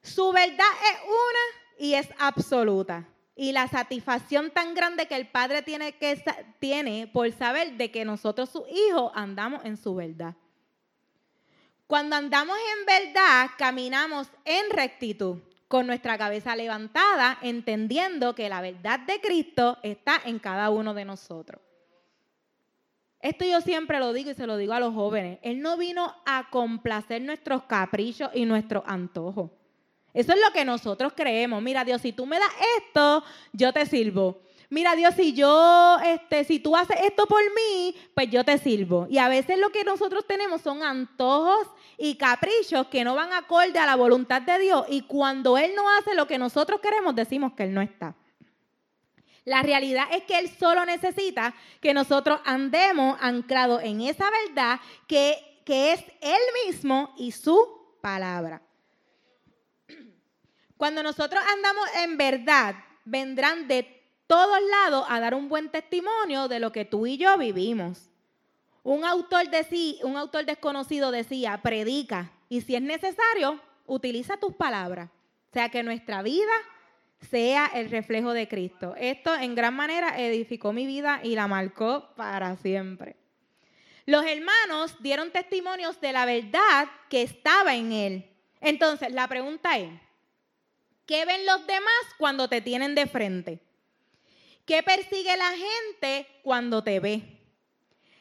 Su 0.03 0.33
verdad 0.33 0.67
es 0.93 0.99
una 1.03 1.79
y 1.79 1.95
es 1.95 2.11
absoluta 2.19 3.09
y 3.37 3.53
la 3.53 3.69
satisfacción 3.69 4.51
tan 4.51 4.75
grande 4.75 5.07
que 5.07 5.15
el 5.15 5.29
Padre 5.29 5.61
tiene, 5.61 5.93
que, 5.93 6.25
tiene 6.59 7.07
por 7.07 7.31
saber 7.33 7.77
de 7.77 7.91
que 7.91 8.07
nosotros, 8.07 8.49
sus 8.49 8.65
hijos, 8.71 9.13
andamos 9.15 9.63
en 9.67 9.77
su 9.77 9.95
verdad. 9.95 10.35
Cuando 11.87 12.17
andamos 12.17 12.57
en 12.79 12.87
verdad, 12.87 13.51
caminamos 13.59 14.29
en 14.45 14.71
rectitud, 14.71 15.39
con 15.69 15.87
nuestra 15.87 16.17
cabeza 16.17 16.57
levantada, 16.57 17.39
entendiendo 17.43 18.35
que 18.35 18.49
la 18.49 18.63
verdad 18.63 19.01
de 19.01 19.21
Cristo 19.21 19.79
está 19.83 20.21
en 20.25 20.39
cada 20.39 20.71
uno 20.71 20.95
de 20.95 21.05
nosotros. 21.05 21.61
Esto 23.21 23.45
yo 23.45 23.61
siempre 23.61 23.99
lo 23.99 24.13
digo 24.13 24.31
y 24.31 24.35
se 24.35 24.47
lo 24.47 24.57
digo 24.57 24.73
a 24.73 24.81
los 24.81 24.95
jóvenes. 24.95 25.41
Él 25.43 25.61
no 25.61 25.77
vino 25.77 26.15
a 26.25 26.49
complacer 26.51 27.21
nuestros 27.23 27.65
caprichos 27.65 28.31
y 28.35 28.45
nuestros 28.45 28.85
antojos. 28.87 29.51
Eso 30.17 30.33
es 30.33 30.41
lo 30.41 30.51
que 30.51 30.65
nosotros 30.65 31.13
creemos. 31.15 31.61
Mira, 31.63 31.85
Dios, 31.85 32.01
si 32.01 32.11
tú 32.11 32.25
me 32.25 32.39
das 32.39 32.49
esto, 32.79 33.23
yo 33.53 33.71
te 33.71 33.85
sirvo. 33.85 34.41
Mira, 34.71 34.97
Dios, 34.97 35.15
si 35.15 35.35
yo, 35.35 35.99
este, 36.03 36.43
si 36.45 36.59
tú 36.59 36.75
haces 36.75 36.97
esto 37.05 37.27
por 37.27 37.43
mí, 37.55 37.95
pues 38.15 38.31
yo 38.31 38.43
te 38.43 38.57
sirvo. 38.57 39.07
Y 39.11 39.19
a 39.19 39.29
veces 39.29 39.59
lo 39.59 39.69
que 39.69 39.85
nosotros 39.85 40.27
tenemos 40.27 40.63
son 40.63 40.83
antojos 40.83 41.69
y 41.99 42.15
caprichos 42.15 42.87
que 42.87 43.05
no 43.05 43.15
van 43.15 43.31
acorde 43.35 43.79
a 43.79 43.85
la 43.85 43.95
voluntad 43.95 44.41
de 44.41 44.59
Dios. 44.59 44.87
Y 44.89 45.03
cuando 45.03 45.59
Él 45.59 45.73
no 45.77 45.87
hace 45.91 46.15
lo 46.15 46.27
que 46.27 46.39
nosotros 46.39 46.81
queremos, 46.81 47.15
decimos 47.15 47.53
que 47.53 47.65
Él 47.65 47.75
no 47.75 47.83
está. 47.83 48.15
La 49.45 49.61
realidad 49.61 50.07
es 50.13 50.23
que 50.23 50.39
Él 50.39 50.49
solo 50.59 50.87
necesita 50.87 51.55
que 51.83 51.93
nosotros 51.93 52.41
andemos 52.47 53.19
anclados 53.21 53.83
en 53.83 54.01
esa 54.01 54.25
verdad 54.47 54.81
que, 55.07 55.61
que 55.67 55.93
es 55.93 56.01
Él 56.23 56.41
mismo 56.67 57.13
y 57.19 57.33
su 57.33 57.99
palabra. 58.01 58.66
Cuando 60.77 61.03
nosotros 61.03 61.43
andamos 61.55 61.89
en 61.97 62.17
verdad, 62.17 62.75
vendrán 63.05 63.69
de 63.69 63.97
todos 64.27 64.59
lados 64.71 65.07
a 65.09 65.21
dar 65.21 65.35
un 65.35 65.49
buen 65.49 65.71
testimonio 65.71 66.49
de 66.49 66.61
lo 66.61 66.73
que 66.73 66.85
tú 66.85 67.07
y 67.07 67.17
yo 67.17 67.39
vivimos. 67.39 68.11
Un 68.83 69.05
autor, 69.05 69.49
decía, 69.51 70.05
un 70.05 70.17
autor 70.17 70.45
desconocido 70.45 71.11
decía, 71.11 71.61
predica 71.63 72.31
y 72.49 72.61
si 72.61 72.77
es 72.77 72.83
necesario, 72.83 73.61
utiliza 73.87 74.37
tus 74.37 74.55
palabras. 74.55 75.11
O 75.51 75.53
sea, 75.53 75.71
que 75.71 75.83
nuestra 75.83 76.23
vida 76.23 76.53
sea 77.31 77.67
el 77.75 77.91
reflejo 77.91 78.33
de 78.33 78.47
Cristo. 78.47 78.95
Esto 78.99 79.35
en 79.35 79.55
gran 79.55 79.75
manera 79.75 80.19
edificó 80.21 80.73
mi 80.73 80.87
vida 80.87 81.21
y 81.23 81.35
la 81.35 81.49
marcó 81.49 82.11
para 82.17 82.57
siempre. 82.57 83.17
Los 84.05 84.25
hermanos 84.25 84.95
dieron 85.01 85.33
testimonios 85.33 86.01
de 86.01 86.13
la 86.13 86.27
verdad 86.27 86.89
que 87.09 87.23
estaba 87.23 87.75
en 87.75 87.93
él. 87.93 88.31
Entonces, 88.61 89.13
la 89.13 89.27
pregunta 89.27 89.79
es, 89.79 89.91
¿Qué 91.07 91.25
ven 91.25 91.47
los 91.47 91.65
demás 91.67 92.03
cuando 92.19 92.49
te 92.49 92.61
tienen 92.61 92.95
de 92.97 93.07
frente? 93.07 93.61
¿Qué 94.65 94.83
persigue 94.83 95.37
la 95.37 95.53
gente 95.53 96.27
cuando 96.43 96.83
te 96.83 96.99
ve? 96.99 97.23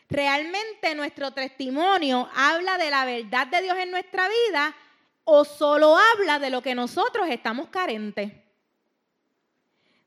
¿Realmente 0.07 0.93
nuestro 0.93 1.31
testimonio 1.31 2.29
habla 2.35 2.77
de 2.77 2.91
la 2.91 3.05
verdad 3.05 3.47
de 3.47 3.63
Dios 3.63 3.77
en 3.79 3.89
nuestra 3.89 4.29
vida 4.29 4.75
o 5.23 5.43
solo 5.43 5.97
habla 5.97 6.37
de 6.37 6.51
lo 6.51 6.61
que 6.61 6.75
nosotros 6.75 7.27
estamos 7.27 7.69
carentes? 7.69 8.31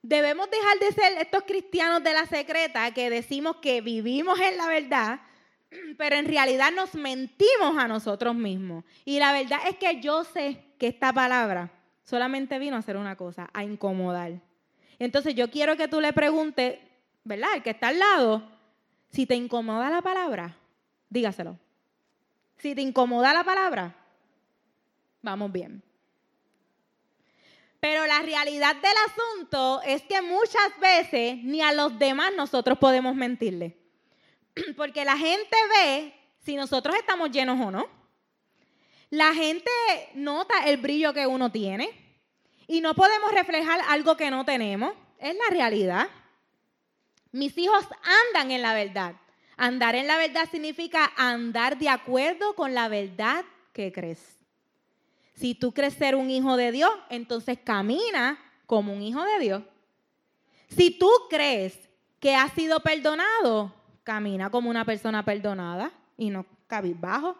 Debemos 0.00 0.48
dejar 0.48 0.78
de 0.78 0.92
ser 0.92 1.18
estos 1.18 1.42
cristianos 1.42 2.04
de 2.04 2.12
la 2.12 2.26
secreta 2.26 2.94
que 2.94 3.10
decimos 3.10 3.56
que 3.56 3.80
vivimos 3.80 4.38
en 4.38 4.56
la 4.56 4.68
verdad, 4.68 5.20
pero 5.98 6.14
en 6.14 6.26
realidad 6.26 6.70
nos 6.70 6.94
mentimos 6.94 7.76
a 7.76 7.88
nosotros 7.88 8.36
mismos. 8.36 8.84
Y 9.04 9.18
la 9.18 9.32
verdad 9.32 9.58
es 9.66 9.76
que 9.76 10.00
yo 10.00 10.22
sé 10.22 10.64
que 10.78 10.86
esta 10.86 11.12
palabra 11.12 11.72
solamente 12.08 12.58
vino 12.58 12.74
a 12.74 12.78
hacer 12.78 12.96
una 12.96 13.16
cosa, 13.16 13.50
a 13.52 13.62
incomodar. 13.62 14.32
Entonces 14.98 15.34
yo 15.34 15.50
quiero 15.50 15.76
que 15.76 15.88
tú 15.88 16.00
le 16.00 16.14
preguntes, 16.14 16.78
¿verdad? 17.22 17.50
El 17.54 17.62
que 17.62 17.70
está 17.70 17.88
al 17.88 17.98
lado, 17.98 18.48
si 19.10 19.26
te 19.26 19.34
incomoda 19.34 19.90
la 19.90 20.00
palabra, 20.00 20.56
dígaselo. 21.10 21.58
Si 22.56 22.74
te 22.74 22.80
incomoda 22.80 23.34
la 23.34 23.44
palabra, 23.44 23.94
vamos 25.20 25.52
bien. 25.52 25.82
Pero 27.78 28.06
la 28.06 28.22
realidad 28.22 28.74
del 28.76 28.96
asunto 29.06 29.82
es 29.82 30.02
que 30.02 30.22
muchas 30.22 30.80
veces 30.80 31.36
ni 31.44 31.60
a 31.60 31.72
los 31.72 31.98
demás 31.98 32.32
nosotros 32.34 32.78
podemos 32.78 33.14
mentirle. 33.14 33.76
Porque 34.78 35.04
la 35.04 35.18
gente 35.18 35.56
ve 35.76 36.14
si 36.38 36.56
nosotros 36.56 36.96
estamos 36.96 37.30
llenos 37.30 37.60
o 37.60 37.70
no. 37.70 37.97
La 39.10 39.32
gente 39.34 39.70
nota 40.14 40.66
el 40.66 40.76
brillo 40.76 41.12
que 41.12 41.26
uno 41.26 41.50
tiene 41.50 41.90
y 42.66 42.80
no 42.80 42.94
podemos 42.94 43.32
reflejar 43.32 43.80
algo 43.88 44.16
que 44.16 44.30
no 44.30 44.44
tenemos. 44.44 44.92
Es 45.18 45.34
la 45.34 45.50
realidad. 45.50 46.08
Mis 47.32 47.56
hijos 47.56 47.86
andan 48.02 48.50
en 48.50 48.62
la 48.62 48.74
verdad. 48.74 49.14
Andar 49.56 49.94
en 49.94 50.06
la 50.06 50.18
verdad 50.18 50.48
significa 50.50 51.12
andar 51.16 51.78
de 51.78 51.88
acuerdo 51.88 52.54
con 52.54 52.74
la 52.74 52.88
verdad 52.88 53.44
que 53.72 53.92
crees. 53.92 54.36
Si 55.34 55.54
tú 55.54 55.72
crees 55.72 55.94
ser 55.94 56.14
un 56.14 56.30
hijo 56.30 56.56
de 56.56 56.72
Dios, 56.72 56.92
entonces 57.10 57.58
camina 57.62 58.38
como 58.66 58.92
un 58.92 59.02
hijo 59.02 59.22
de 59.22 59.38
Dios. 59.38 59.62
Si 60.68 60.90
tú 60.90 61.10
crees 61.30 61.78
que 62.20 62.34
has 62.34 62.52
sido 62.52 62.80
perdonado, 62.80 63.72
camina 64.04 64.50
como 64.50 64.68
una 64.68 64.84
persona 64.84 65.24
perdonada 65.24 65.92
y 66.16 66.30
no 66.30 66.44
cabizbajo. 66.66 67.36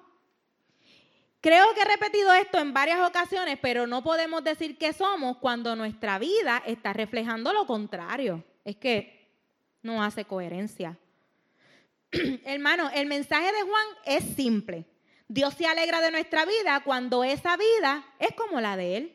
Creo 1.40 1.72
que 1.74 1.82
he 1.82 1.84
repetido 1.84 2.32
esto 2.34 2.58
en 2.58 2.72
varias 2.72 3.00
ocasiones, 3.00 3.58
pero 3.62 3.86
no 3.86 4.02
podemos 4.02 4.42
decir 4.42 4.76
que 4.76 4.92
somos 4.92 5.36
cuando 5.36 5.76
nuestra 5.76 6.18
vida 6.18 6.62
está 6.66 6.92
reflejando 6.92 7.52
lo 7.52 7.66
contrario. 7.66 8.44
Es 8.64 8.76
que 8.76 9.30
no 9.82 10.02
hace 10.02 10.24
coherencia. 10.24 10.98
Hermano, 12.44 12.90
el 12.92 13.06
mensaje 13.06 13.52
de 13.52 13.62
Juan 13.62 13.86
es 14.04 14.24
simple. 14.34 14.84
Dios 15.28 15.54
se 15.54 15.66
alegra 15.66 16.00
de 16.00 16.10
nuestra 16.10 16.44
vida 16.44 16.82
cuando 16.84 17.22
esa 17.22 17.56
vida 17.56 18.04
es 18.18 18.32
como 18.32 18.60
la 18.60 18.76
de 18.76 18.96
Él. 18.96 19.12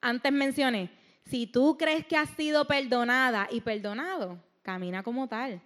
Antes 0.00 0.32
mencioné, 0.32 0.90
si 1.26 1.46
tú 1.46 1.76
crees 1.78 2.04
que 2.06 2.16
has 2.16 2.30
sido 2.30 2.66
perdonada 2.66 3.46
y 3.50 3.60
perdonado, 3.60 4.42
camina 4.62 5.02
como 5.02 5.28
tal. 5.28 5.60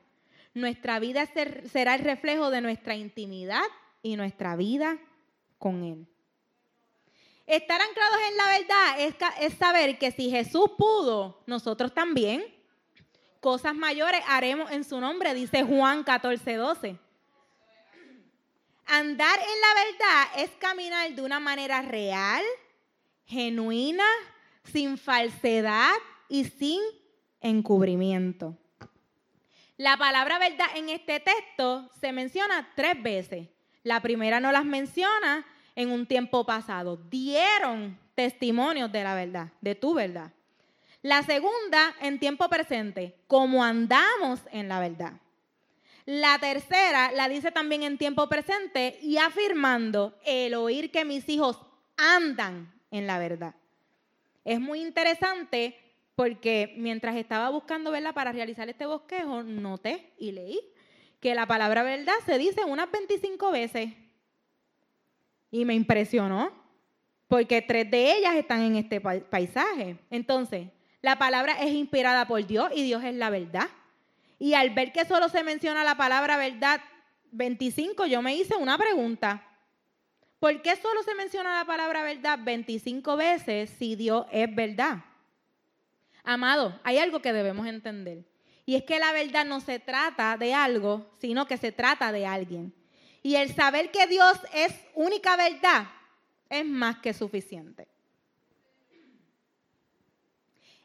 Nuestra 0.52 0.98
vida 0.98 1.26
será 1.72 1.94
el 1.94 2.00
reflejo 2.00 2.50
de 2.50 2.60
nuestra 2.60 2.96
intimidad 2.96 3.62
y 4.02 4.16
nuestra 4.16 4.56
vida 4.56 4.98
con 5.58 5.84
Él. 5.84 6.06
Estar 7.46 7.80
anclados 7.80 8.18
en 8.28 8.36
la 8.36 8.44
verdad 8.46 9.36
es, 9.40 9.54
saber 9.54 9.98
que 9.98 10.12
si 10.12 10.30
Jesús 10.30 10.70
pudo, 10.78 11.42
nosotros 11.46 11.92
también. 11.92 12.44
Cosas 13.40 13.74
mayores 13.74 14.20
haremos 14.28 14.70
en 14.70 14.84
su 14.84 15.00
nombre, 15.00 15.34
dice 15.34 15.64
Juan 15.64 16.04
14, 16.04 16.54
12. 16.54 16.98
Andar 18.86 19.38
en 19.40 19.60
la 19.60 19.74
verdad 19.84 20.44
es 20.44 20.50
caminar 20.60 21.12
de 21.12 21.22
una 21.22 21.40
manera 21.40 21.82
real, 21.82 22.44
genuina, 23.24 24.06
sin 24.62 24.96
falsedad 24.96 25.94
y 26.28 26.44
sin 26.44 26.80
encubrimiento. 27.40 28.56
La 29.76 29.96
palabra 29.96 30.38
verdad 30.38 30.68
en 30.76 30.88
este 30.88 31.18
texto 31.18 31.90
se 32.00 32.12
menciona 32.12 32.70
tres 32.76 33.02
veces. 33.02 33.48
La 33.82 34.00
primera 34.00 34.40
no 34.40 34.52
las 34.52 34.64
menciona 34.64 35.46
en 35.74 35.90
un 35.90 36.06
tiempo 36.06 36.44
pasado. 36.44 36.98
Dieron 37.10 37.98
testimonios 38.14 38.92
de 38.92 39.02
la 39.02 39.14
verdad, 39.14 39.48
de 39.60 39.74
tu 39.74 39.94
verdad. 39.94 40.32
La 41.02 41.22
segunda 41.22 41.94
en 42.02 42.18
tiempo 42.18 42.48
presente, 42.48 43.16
como 43.26 43.64
andamos 43.64 44.40
en 44.52 44.68
la 44.68 44.80
verdad. 44.80 45.14
La 46.04 46.38
tercera 46.38 47.12
la 47.12 47.28
dice 47.28 47.52
también 47.52 47.82
en 47.82 47.96
tiempo 47.96 48.28
presente 48.28 48.98
y 49.00 49.16
afirmando 49.16 50.18
el 50.24 50.54
oír 50.54 50.90
que 50.90 51.04
mis 51.04 51.28
hijos 51.28 51.58
andan 51.96 52.72
en 52.90 53.06
la 53.06 53.18
verdad. 53.18 53.54
Es 54.44 54.60
muy 54.60 54.82
interesante 54.82 55.78
porque 56.16 56.74
mientras 56.76 57.16
estaba 57.16 57.48
buscando 57.48 57.90
verla 57.90 58.12
para 58.12 58.32
realizar 58.32 58.68
este 58.68 58.84
bosquejo, 58.84 59.42
noté 59.42 60.12
y 60.18 60.32
leí 60.32 60.60
que 61.20 61.34
la 61.34 61.46
palabra 61.46 61.82
verdad 61.82 62.14
se 62.24 62.38
dice 62.38 62.64
unas 62.64 62.90
25 62.90 63.52
veces. 63.52 63.92
Y 65.50 65.64
me 65.64 65.74
impresionó, 65.74 66.52
porque 67.28 67.62
tres 67.62 67.90
de 67.90 68.16
ellas 68.16 68.34
están 68.36 68.62
en 68.62 68.76
este 68.76 69.00
paisaje. 69.00 69.98
Entonces, 70.10 70.68
la 71.02 71.18
palabra 71.18 71.52
es 71.60 71.70
inspirada 71.72 72.26
por 72.26 72.44
Dios 72.46 72.70
y 72.74 72.82
Dios 72.82 73.04
es 73.04 73.14
la 73.14 73.30
verdad. 73.30 73.68
Y 74.38 74.54
al 74.54 74.70
ver 74.70 74.92
que 74.92 75.04
solo 75.04 75.28
se 75.28 75.44
menciona 75.44 75.84
la 75.84 75.96
palabra 75.96 76.36
verdad 76.36 76.80
25, 77.32 78.06
yo 78.06 78.22
me 78.22 78.34
hice 78.34 78.56
una 78.56 78.78
pregunta. 78.78 79.46
¿Por 80.38 80.62
qué 80.62 80.74
solo 80.76 81.02
se 81.02 81.14
menciona 81.14 81.54
la 81.54 81.66
palabra 81.66 82.02
verdad 82.02 82.38
25 82.42 83.16
veces 83.16 83.70
si 83.78 83.94
Dios 83.94 84.24
es 84.32 84.52
verdad? 84.54 85.04
Amado, 86.24 86.78
hay 86.82 86.98
algo 86.98 87.20
que 87.20 87.32
debemos 87.32 87.66
entender. 87.66 88.24
Y 88.70 88.76
es 88.76 88.84
que 88.84 89.00
la 89.00 89.10
verdad 89.10 89.44
no 89.44 89.60
se 89.60 89.80
trata 89.80 90.36
de 90.36 90.54
algo, 90.54 91.10
sino 91.18 91.44
que 91.48 91.56
se 91.56 91.72
trata 91.72 92.12
de 92.12 92.24
alguien. 92.24 92.72
Y 93.20 93.34
el 93.34 93.52
saber 93.52 93.90
que 93.90 94.06
Dios 94.06 94.38
es 94.54 94.72
única 94.94 95.34
verdad 95.34 95.88
es 96.48 96.64
más 96.64 96.98
que 96.98 97.12
suficiente. 97.12 97.88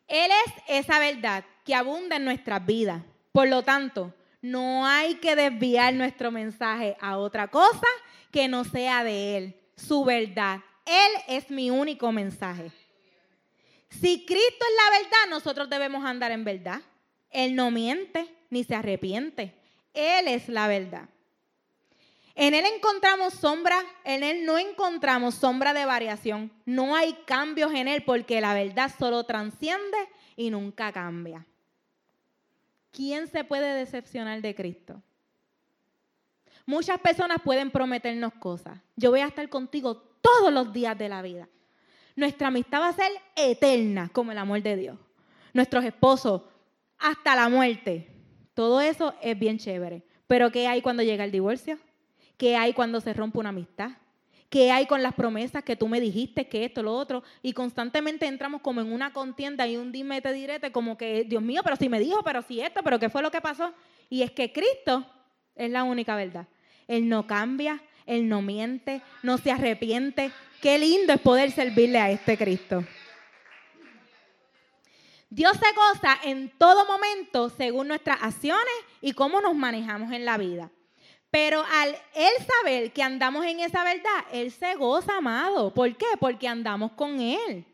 Él 0.08 0.32
es 0.48 0.54
esa 0.80 0.98
verdad 0.98 1.46
que 1.64 1.76
abunda 1.76 2.16
en 2.16 2.26
nuestras 2.26 2.66
vidas. 2.66 3.04
Por 3.32 3.50
lo 3.50 3.62
tanto, 3.62 4.12
no 4.42 4.88
hay 4.88 5.18
que 5.18 5.36
desviar 5.36 5.94
nuestro 5.94 6.32
mensaje 6.32 6.98
a 7.00 7.20
otra 7.20 7.50
cosa 7.50 7.86
que 8.32 8.48
no 8.48 8.64
sea 8.64 9.04
de 9.04 9.38
Él, 9.38 9.62
su 9.76 10.04
verdad. 10.04 10.62
Él 10.88 11.12
es 11.28 11.52
mi 11.52 11.70
único 11.70 12.12
mensaje. 12.12 12.72
Si 13.90 14.26
Cristo 14.26 14.66
es 14.66 14.76
la 14.76 14.98
verdad, 14.98 15.30
nosotros 15.30 15.70
debemos 15.70 16.04
andar 16.04 16.32
en 16.32 16.44
verdad. 16.44 16.82
Él 17.36 17.54
no 17.54 17.70
miente 17.70 18.34
ni 18.50 18.64
se 18.64 18.76
arrepiente. 18.76 19.54
Él 19.94 20.28
es 20.30 20.48
la 20.48 20.68
verdad. 20.68 21.10
En 22.34 22.54
Él 22.54 22.66
encontramos 22.66 23.34
sombra, 23.34 23.78
en 24.04 24.24
Él 24.24 24.46
no 24.46 24.58
encontramos 24.58 25.36
sombra 25.36 25.74
de 25.74 25.86
variación. 25.86 26.52
No 26.66 26.96
hay 26.96 27.14
cambios 27.26 27.74
en 27.74 27.88
Él 27.88 28.04
porque 28.04 28.40
la 28.40 28.54
verdad 28.54 28.92
solo 28.98 29.24
transciende 29.26 29.98
y 30.36 30.50
nunca 30.50 30.92
cambia. 30.92 31.46
¿Quién 32.92 33.28
se 33.28 33.44
puede 33.44 33.74
decepcionar 33.74 34.42
de 34.42 34.56
Cristo? 34.56 35.02
Muchas 36.66 37.00
personas 37.00 37.40
pueden 37.44 37.70
prometernos 37.70 38.34
cosas. 38.34 38.80
Yo 38.96 39.12
voy 39.12 39.20
a 39.20 39.28
estar 39.28 39.48
contigo 39.50 39.98
todos 40.22 40.52
los 40.52 40.72
días 40.72 40.98
de 40.98 41.10
la 41.10 41.22
vida. 41.22 41.48
Nuestra 42.16 42.48
amistad 42.48 42.80
va 42.80 42.90
a 42.90 42.94
ser 42.94 43.12
eterna 43.36 44.10
como 44.14 44.32
el 44.32 44.38
amor 44.38 44.62
de 44.62 44.78
Dios. 44.78 44.98
Nuestros 45.54 45.84
esposos, 45.84 46.42
hasta 47.00 47.36
la 47.36 47.50
muerte. 47.50 48.08
Todo 48.54 48.82
eso 48.82 49.14
es 49.22 49.38
bien 49.38 49.58
chévere. 49.58 50.04
Pero 50.28 50.52
¿qué 50.52 50.68
hay 50.68 50.82
cuando 50.82 51.04
llega 51.04 51.24
el 51.24 51.32
divorcio? 51.32 51.78
¿Qué 52.38 52.56
hay 52.56 52.74
cuando 52.74 53.00
se 53.02 53.14
rompe 53.14 53.40
una 53.40 53.50
amistad? 53.50 53.92
¿Qué 54.50 54.72
hay 54.72 54.86
con 54.86 55.04
las 55.04 55.14
promesas 55.14 55.64
que 55.64 55.76
tú 55.76 55.88
me 55.88 56.00
dijiste, 56.00 56.48
que 56.48 56.66
esto, 56.66 56.84
lo 56.84 56.96
otro? 56.96 57.24
Y 57.42 57.54
constantemente 57.54 58.26
entramos 58.26 58.62
como 58.62 58.82
en 58.82 58.92
una 58.92 59.12
contienda 59.12 59.68
y 59.68 59.76
un 59.76 59.92
dime 59.92 60.22
te 60.22 60.32
direte, 60.32 60.72
como 60.72 60.98
que, 60.98 61.24
Dios 61.26 61.42
mío, 61.42 61.62
pero 61.64 61.76
si 61.76 61.90
me 61.90 62.00
dijo, 62.00 62.24
pero 62.24 62.42
si 62.42 62.62
esto, 62.62 62.82
pero 62.84 63.00
qué 63.00 63.10
fue 63.10 63.22
lo 63.22 63.32
que 63.32 63.42
pasó. 63.42 63.74
Y 64.10 64.22
es 64.22 64.32
que 64.32 64.54
Cristo 64.54 65.06
es 65.56 65.72
la 65.72 65.84
única 65.84 66.16
verdad. 66.16 66.48
Él 66.88 67.10
no 67.10 67.26
cambia, 67.28 67.82
Él 68.06 68.30
no 68.30 68.42
miente, 68.42 69.02
no 69.24 69.38
se 69.38 69.52
arrepiente. 69.52 70.32
Qué 70.62 70.78
lindo 70.78 71.14
es 71.14 71.20
poder 71.20 71.52
servirle 71.52 72.00
a 72.00 72.12
este 72.12 72.38
Cristo. 72.38 72.86
Dios 75.30 75.58
se 75.58 75.72
goza 75.74 76.18
en 76.24 76.50
todo 76.58 76.86
momento 76.86 77.50
según 77.50 77.88
nuestras 77.88 78.22
acciones 78.22 78.74
y 79.02 79.14
cómo 79.14 79.42
nos 79.42 79.56
manejamos 79.56 80.12
en 80.12 80.26
la 80.26 80.38
vida. 80.38 80.72
Pero 81.32 81.64
al 81.70 81.90
él 82.14 82.32
saber 82.48 82.94
que 82.94 83.04
andamos 83.04 83.46
en 83.46 83.60
esa 83.60 83.84
verdad, 83.84 84.26
él 84.32 84.52
se 84.52 84.76
goza, 84.76 85.18
amado. 85.18 85.74
¿Por 85.74 85.96
qué? 85.98 86.06
Porque 86.20 86.48
andamos 86.48 86.94
con 86.94 87.20
él. 87.20 87.66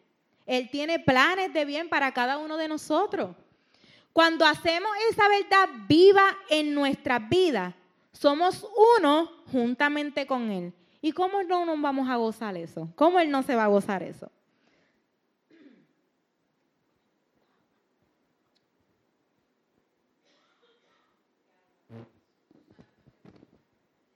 Él 0.46 0.70
tiene 0.70 1.00
planes 1.00 1.54
de 1.54 1.66
bien 1.66 1.88
para 1.88 2.12
cada 2.12 2.38
uno 2.38 2.58
de 2.58 2.68
nosotros. 2.68 3.36
Cuando 4.14 4.46
hacemos 4.46 4.92
esa 5.10 5.28
verdad 5.30 5.70
viva 5.88 6.36
en 6.50 6.74
nuestras 6.74 7.30
vidas, 7.30 7.74
somos 8.12 8.68
uno 9.00 9.32
juntamente 9.52 10.26
con 10.28 10.52
Él. 10.52 10.74
¿Y 11.02 11.14
cómo 11.14 11.44
no 11.44 11.66
nos 11.66 11.82
vamos 11.82 12.10
a 12.10 12.18
gozar 12.18 12.58
eso? 12.58 12.90
¿Cómo 12.96 13.20
Él 13.20 13.32
no 13.32 13.42
se 13.44 13.56
va 13.56 13.66
a 13.66 13.68
gozar 13.68 14.04
eso? 14.04 14.30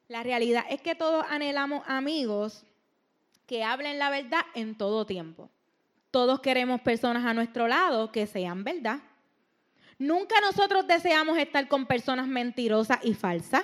La 0.08 0.22
realidad 0.22 0.65
es 0.70 0.82
que 0.82 0.96
todos 0.96 1.26
anhelamos 1.30 1.84
amigos 1.88 2.63
que 3.48 3.63
hablen 3.63 3.98
la 3.98 4.10
verdad 4.10 4.41
en 4.54 4.76
todo 4.76 5.06
tiempo. 5.06 5.50
Todos 6.12 6.39
queremos 6.39 6.82
personas 6.82 7.26
a 7.26 7.34
nuestro 7.34 7.68
lado 7.68 8.12
que 8.12 8.28
sean 8.28 8.63
verdad. 8.63 9.00
Nunca 9.98 10.39
nosotros 10.41 10.88
deseamos 10.88 11.38
estar 11.38 11.68
con 11.68 11.86
personas 11.86 12.28
mentirosas 12.28 13.00
y 13.04 13.13
falsas, 13.13 13.63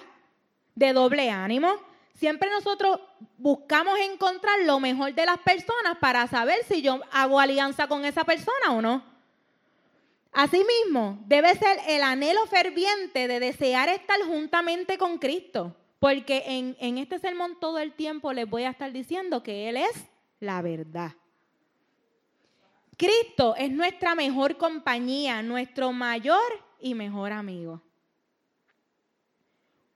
de 0.75 0.93
doble 0.93 1.29
ánimo. 1.29 1.73
Siempre 2.15 2.49
nosotros 2.49 2.99
buscamos 3.37 3.99
encontrar 3.99 4.59
lo 4.61 4.79
mejor 4.79 5.13
de 5.13 5.25
las 5.25 5.37
personas 5.39 5.97
para 5.99 6.27
saber 6.27 6.63
si 6.67 6.81
yo 6.81 7.01
hago 7.11 7.39
alianza 7.39 7.87
con 7.87 8.05
esa 8.05 8.23
persona 8.23 8.71
o 8.71 8.81
no. 8.81 9.03
Asimismo, 10.31 11.19
debe 11.25 11.55
ser 11.55 11.77
el 11.87 12.03
anhelo 12.03 12.45
ferviente 12.47 13.27
de 13.27 13.39
desear 13.39 13.89
estar 13.89 14.19
juntamente 14.21 14.97
con 14.97 15.17
Cristo. 15.17 15.75
Porque 16.01 16.43
en, 16.47 16.97
este 16.97 17.19
sermón 17.19 17.59
todo 17.59 17.77
el 17.77 17.93
tiempo 17.93 18.33
les 18.33 18.49
voy 18.49 18.63
a 18.63 18.71
estar 18.71 18.91
diciendo 18.91 19.43
que 19.43 19.69
Él 19.69 19.77
es 19.77 20.09
la 20.39 20.63
verdad. 20.63 21.11
Cristo 22.97 23.53
es 23.55 23.69
nuestra 23.69 24.15
mejor 24.15 24.57
compañía, 24.57 25.43
nuestro 25.43 25.91
mayor 25.93 26.41
y 26.79 26.95
mejor 26.95 27.31
amigo. 27.31 27.83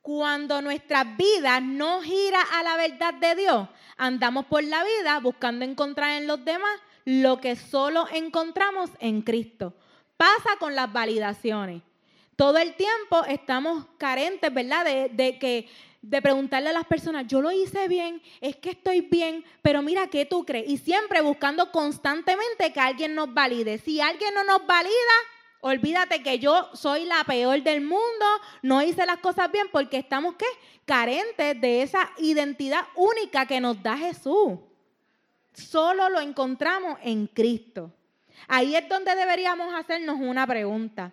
Cuando 0.04 0.62
nuestra 0.62 1.04
vida 1.04 1.60
no 1.60 2.04
gira 2.04 2.44
a 2.54 2.62
la 2.62 2.78
verdad 2.78 3.16
de 3.16 3.34
Dios, 3.34 3.68
andamos 3.98 4.46
por 4.46 4.64
la 4.64 4.84
vida 4.84 5.20
buscando 5.22 5.66
encontrar 5.66 6.22
en 6.22 6.28
los 6.28 6.46
demás 6.46 6.80
lo 7.06 7.42
que 7.42 7.56
solo 7.56 8.06
encontramos 8.14 8.92
en 9.00 9.24
Cristo. 9.24 9.74
Pasa 10.18 10.52
con 10.60 10.76
las 10.76 10.94
validaciones. 10.94 11.82
Todo 12.36 12.60
el 12.60 12.76
tiempo 12.76 13.24
estamos 13.28 13.88
carentes, 13.98 14.54
¿verdad? 14.54 14.86
De, 14.86 15.10
de 15.10 15.40
que 15.40 15.68
de 16.10 16.22
preguntarle 16.22 16.70
a 16.70 16.74
las 16.74 16.86
personas, 16.86 17.26
yo 17.28 17.42
lo 17.42 17.52
hice 17.52 17.88
bien, 17.88 18.22
es 18.40 18.56
que 18.58 18.72
estoy 18.72 19.02
bien, 19.02 19.44
pero 19.62 19.82
mira, 19.82 20.08
¿qué 20.08 20.26
tú 20.26 20.46
crees? 20.46 20.70
Y 20.70 20.78
siempre 20.78 21.22
buscando 21.22 21.72
constantemente 21.72 22.72
que 22.72 22.80
alguien 22.80 23.16
nos 23.16 23.34
valide. 23.34 23.80
Si 23.80 24.00
alguien 24.00 24.34
no 24.36 24.44
nos 24.44 24.68
valida, 24.68 24.92
olvídate 25.62 26.22
que 26.22 26.38
yo 26.38 26.70
soy 26.74 27.06
la 27.06 27.24
peor 27.24 27.64
del 27.64 27.82
mundo, 27.82 28.26
no 28.62 28.84
hice 28.84 29.06
las 29.06 29.18
cosas 29.18 29.52
bien 29.52 29.68
porque 29.72 29.98
estamos, 29.98 30.36
¿qué? 30.36 30.46
Carentes 30.86 31.60
de 31.60 31.82
esa 31.82 32.12
identidad 32.20 32.86
única 32.96 33.48
que 33.48 33.60
nos 33.60 33.82
da 33.82 33.98
Jesús. 33.98 34.60
Solo 35.54 36.10
lo 36.10 36.20
encontramos 36.20 37.00
en 37.02 37.26
Cristo. 37.26 37.92
Ahí 38.48 38.76
es 38.76 38.88
donde 38.88 39.16
deberíamos 39.16 39.74
hacernos 39.74 40.18
una 40.20 40.46
pregunta. 40.46 41.12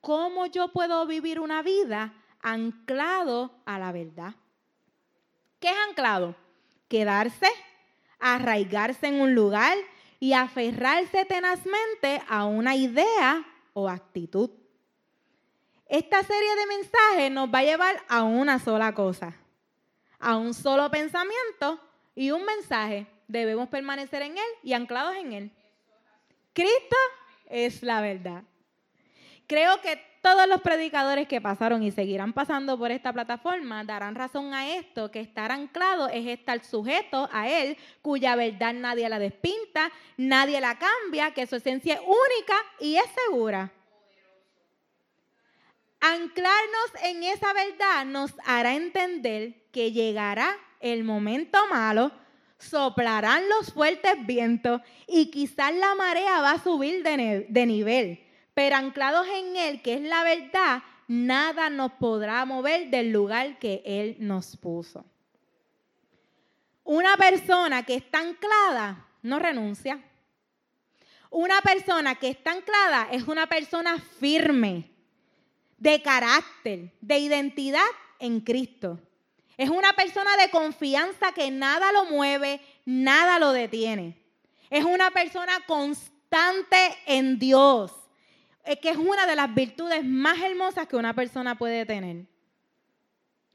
¿Cómo 0.00 0.46
yo 0.46 0.72
puedo 0.72 1.04
vivir 1.06 1.40
una 1.40 1.62
vida 1.62 2.14
anclado 2.42 3.52
a 3.66 3.78
la 3.78 3.92
verdad. 3.92 4.34
¿Qué 5.58 5.68
es 5.68 5.76
anclado? 5.88 6.34
Quedarse, 6.88 7.48
arraigarse 8.18 9.08
en 9.08 9.20
un 9.20 9.34
lugar 9.34 9.76
y 10.18 10.32
aferrarse 10.32 11.24
tenazmente 11.24 12.22
a 12.28 12.44
una 12.44 12.76
idea 12.76 13.44
o 13.72 13.88
actitud. 13.88 14.50
Esta 15.86 16.22
serie 16.22 16.54
de 16.56 16.66
mensajes 16.66 17.30
nos 17.32 17.52
va 17.52 17.58
a 17.58 17.64
llevar 17.64 18.02
a 18.08 18.22
una 18.22 18.58
sola 18.58 18.94
cosa, 18.94 19.34
a 20.18 20.36
un 20.36 20.54
solo 20.54 20.90
pensamiento 20.90 21.80
y 22.14 22.30
un 22.30 22.44
mensaje. 22.44 23.06
Debemos 23.26 23.68
permanecer 23.68 24.22
en 24.22 24.38
Él 24.38 24.52
y 24.62 24.72
anclados 24.72 25.16
en 25.16 25.32
Él. 25.32 25.50
Cristo 26.52 26.96
es 27.46 27.82
la 27.82 28.00
verdad. 28.00 28.44
Creo 29.46 29.80
que 29.80 30.09
todos 30.20 30.46
los 30.46 30.60
predicadores 30.60 31.26
que 31.26 31.40
pasaron 31.40 31.82
y 31.82 31.92
seguirán 31.92 32.34
pasando 32.34 32.78
por 32.78 32.90
esta 32.90 33.12
plataforma 33.12 33.84
darán 33.84 34.14
razón 34.14 34.52
a 34.52 34.76
esto, 34.76 35.10
que 35.10 35.20
estar 35.20 35.50
anclado 35.50 36.08
es 36.08 36.26
estar 36.26 36.62
sujeto 36.62 37.28
a 37.32 37.48
Él, 37.48 37.78
cuya 38.02 38.36
verdad 38.36 38.74
nadie 38.74 39.08
la 39.08 39.18
despinta, 39.18 39.90
nadie 40.18 40.60
la 40.60 40.78
cambia, 40.78 41.32
que 41.32 41.46
su 41.46 41.56
esencia 41.56 41.94
es 41.94 42.00
única 42.00 42.54
y 42.80 42.96
es 42.96 43.04
segura. 43.24 43.72
Anclarnos 46.00 46.90
en 47.02 47.22
esa 47.22 47.52
verdad 47.52 48.04
nos 48.04 48.34
hará 48.44 48.74
entender 48.74 49.68
que 49.70 49.92
llegará 49.92 50.56
el 50.80 51.02
momento 51.02 51.58
malo, 51.68 52.12
soplarán 52.58 53.48
los 53.48 53.72
fuertes 53.72 54.14
vientos 54.26 54.82
y 55.06 55.30
quizás 55.30 55.74
la 55.74 55.94
marea 55.94 56.42
va 56.42 56.52
a 56.52 56.62
subir 56.62 57.02
de, 57.02 57.46
de 57.48 57.66
nivel 57.66 58.29
pero 58.60 58.76
anclados 58.76 59.26
en 59.26 59.56
Él, 59.56 59.80
que 59.80 59.94
es 59.94 60.02
la 60.02 60.22
verdad, 60.22 60.82
nada 61.08 61.70
nos 61.70 61.92
podrá 61.92 62.44
mover 62.44 62.90
del 62.90 63.10
lugar 63.10 63.58
que 63.58 63.82
Él 63.86 64.16
nos 64.18 64.54
puso. 64.58 65.02
Una 66.84 67.16
persona 67.16 67.86
que 67.86 67.94
está 67.94 68.18
anclada 68.18 69.06
no 69.22 69.38
renuncia. 69.38 69.98
Una 71.30 71.62
persona 71.62 72.16
que 72.16 72.28
está 72.28 72.52
anclada 72.52 73.08
es 73.10 73.26
una 73.28 73.46
persona 73.46 73.98
firme, 73.98 74.90
de 75.78 76.02
carácter, 76.02 76.92
de 77.00 77.18
identidad 77.18 77.88
en 78.18 78.42
Cristo. 78.42 79.00
Es 79.56 79.70
una 79.70 79.94
persona 79.94 80.36
de 80.36 80.50
confianza 80.50 81.32
que 81.32 81.50
nada 81.50 81.92
lo 81.92 82.04
mueve, 82.04 82.60
nada 82.84 83.38
lo 83.38 83.52
detiene. 83.52 84.18
Es 84.68 84.84
una 84.84 85.10
persona 85.12 85.60
constante 85.66 86.98
en 87.06 87.38
Dios 87.38 87.99
que 88.80 88.90
es 88.90 88.96
una 88.96 89.26
de 89.26 89.36
las 89.36 89.54
virtudes 89.54 90.04
más 90.04 90.40
hermosas 90.40 90.86
que 90.86 90.96
una 90.96 91.14
persona 91.14 91.56
puede 91.56 91.86
tener, 91.86 92.26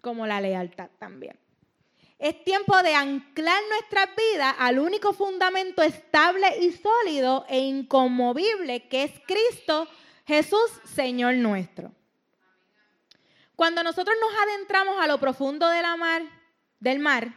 como 0.02 0.28
la 0.28 0.42
lealtad 0.42 0.90
también. 1.00 1.40
Es 2.18 2.44
tiempo 2.44 2.82
de 2.82 2.96
anclar 2.96 3.62
nuestras 3.70 4.10
vidas 4.16 4.56
al 4.58 4.80
único 4.80 5.14
fundamento 5.14 5.82
estable 5.82 6.48
y 6.62 6.72
sólido 6.72 7.46
e 7.50 7.60
inconmovible 7.60 8.88
que 8.88 9.04
es 9.04 9.12
Cristo 9.28 9.88
Jesús, 10.26 10.72
Señor 10.86 11.36
nuestro. 11.36 11.92
Cuando 13.56 13.84
nosotros 13.84 14.16
nos 14.20 14.42
adentramos 14.44 15.02
a 15.02 15.08
lo 15.08 15.20
profundo 15.20 15.68
mar, 15.98 16.24
del 16.80 17.00
mar, 17.00 17.34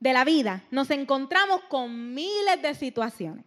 de 0.00 0.12
la 0.12 0.24
vida, 0.24 0.64
nos 0.70 0.90
encontramos 0.90 1.62
con 1.64 2.14
miles 2.14 2.60
de 2.62 2.74
situaciones. 2.74 3.44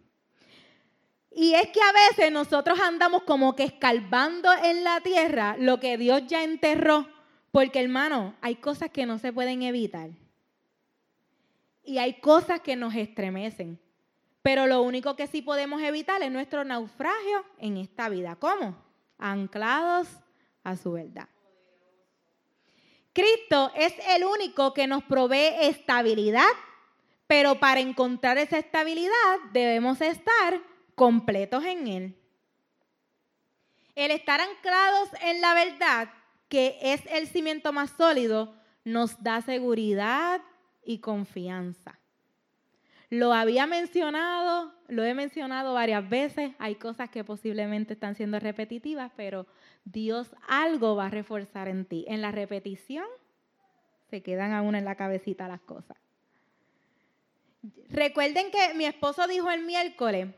Y 1.38 1.52
es 1.52 1.68
que 1.68 1.80
a 1.82 1.92
veces 1.92 2.32
nosotros 2.32 2.80
andamos 2.80 3.22
como 3.24 3.54
que 3.54 3.64
escarbando 3.64 4.50
en 4.64 4.82
la 4.84 5.02
tierra 5.02 5.54
lo 5.58 5.78
que 5.78 5.98
Dios 5.98 6.22
ya 6.26 6.42
enterró, 6.42 7.06
porque 7.52 7.78
hermano, 7.78 8.34
hay 8.40 8.56
cosas 8.56 8.88
que 8.88 9.04
no 9.04 9.18
se 9.18 9.34
pueden 9.34 9.60
evitar. 9.60 10.08
Y 11.84 11.98
hay 11.98 12.20
cosas 12.20 12.60
que 12.60 12.74
nos 12.74 12.94
estremecen. 12.94 13.78
Pero 14.40 14.66
lo 14.66 14.80
único 14.80 15.14
que 15.14 15.26
sí 15.26 15.42
podemos 15.42 15.82
evitar 15.82 16.22
es 16.22 16.32
nuestro 16.32 16.64
naufragio 16.64 17.44
en 17.58 17.76
esta 17.76 18.08
vida. 18.08 18.36
¿Cómo? 18.36 18.74
Anclados 19.18 20.08
a 20.64 20.74
su 20.74 20.92
verdad. 20.92 21.28
Cristo 23.12 23.72
es 23.74 23.92
el 24.08 24.24
único 24.24 24.72
que 24.72 24.86
nos 24.86 25.04
provee 25.04 25.52
estabilidad, 25.60 26.48
pero 27.26 27.60
para 27.60 27.80
encontrar 27.80 28.38
esa 28.38 28.56
estabilidad 28.56 29.36
debemos 29.52 30.00
estar 30.00 30.62
completos 30.96 31.64
en 31.64 31.86
Él. 31.86 32.16
El 33.94 34.10
estar 34.10 34.40
anclados 34.40 35.08
en 35.22 35.40
la 35.40 35.54
verdad, 35.54 36.10
que 36.48 36.78
es 36.82 37.02
el 37.12 37.28
cimiento 37.28 37.72
más 37.72 37.90
sólido, 37.90 38.54
nos 38.84 39.22
da 39.22 39.40
seguridad 39.42 40.40
y 40.84 40.98
confianza. 40.98 41.98
Lo 43.08 43.32
había 43.32 43.66
mencionado, 43.66 44.74
lo 44.88 45.04
he 45.04 45.14
mencionado 45.14 45.74
varias 45.74 46.08
veces, 46.08 46.52
hay 46.58 46.74
cosas 46.74 47.08
que 47.08 47.22
posiblemente 47.22 47.94
están 47.94 48.16
siendo 48.16 48.40
repetitivas, 48.40 49.12
pero 49.16 49.46
Dios 49.84 50.34
algo 50.48 50.96
va 50.96 51.06
a 51.06 51.10
reforzar 51.10 51.68
en 51.68 51.84
ti. 51.84 52.04
En 52.08 52.20
la 52.20 52.32
repetición 52.32 53.06
se 54.10 54.22
quedan 54.22 54.52
aún 54.52 54.74
en 54.74 54.84
la 54.84 54.96
cabecita 54.96 55.46
las 55.46 55.60
cosas. 55.60 55.96
Recuerden 57.88 58.50
que 58.50 58.74
mi 58.74 58.86
esposo 58.86 59.26
dijo 59.26 59.50
el 59.50 59.64
miércoles 59.64 60.28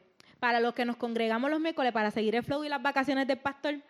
para 0.41 0.61
los 0.61 0.75
que 0.75 0.85
nos 0.85 0.97
congregamos 0.97 1.51
los 1.51 1.61
miércoles 1.61 1.93
para 1.93 2.11
seguir 2.11 2.35
el 2.35 2.45
flow 2.45 2.65
y 2.65 2.69
las 2.69 2.83
vacaciones 2.83 3.27
del 3.27 3.39
pastor, 3.39 3.81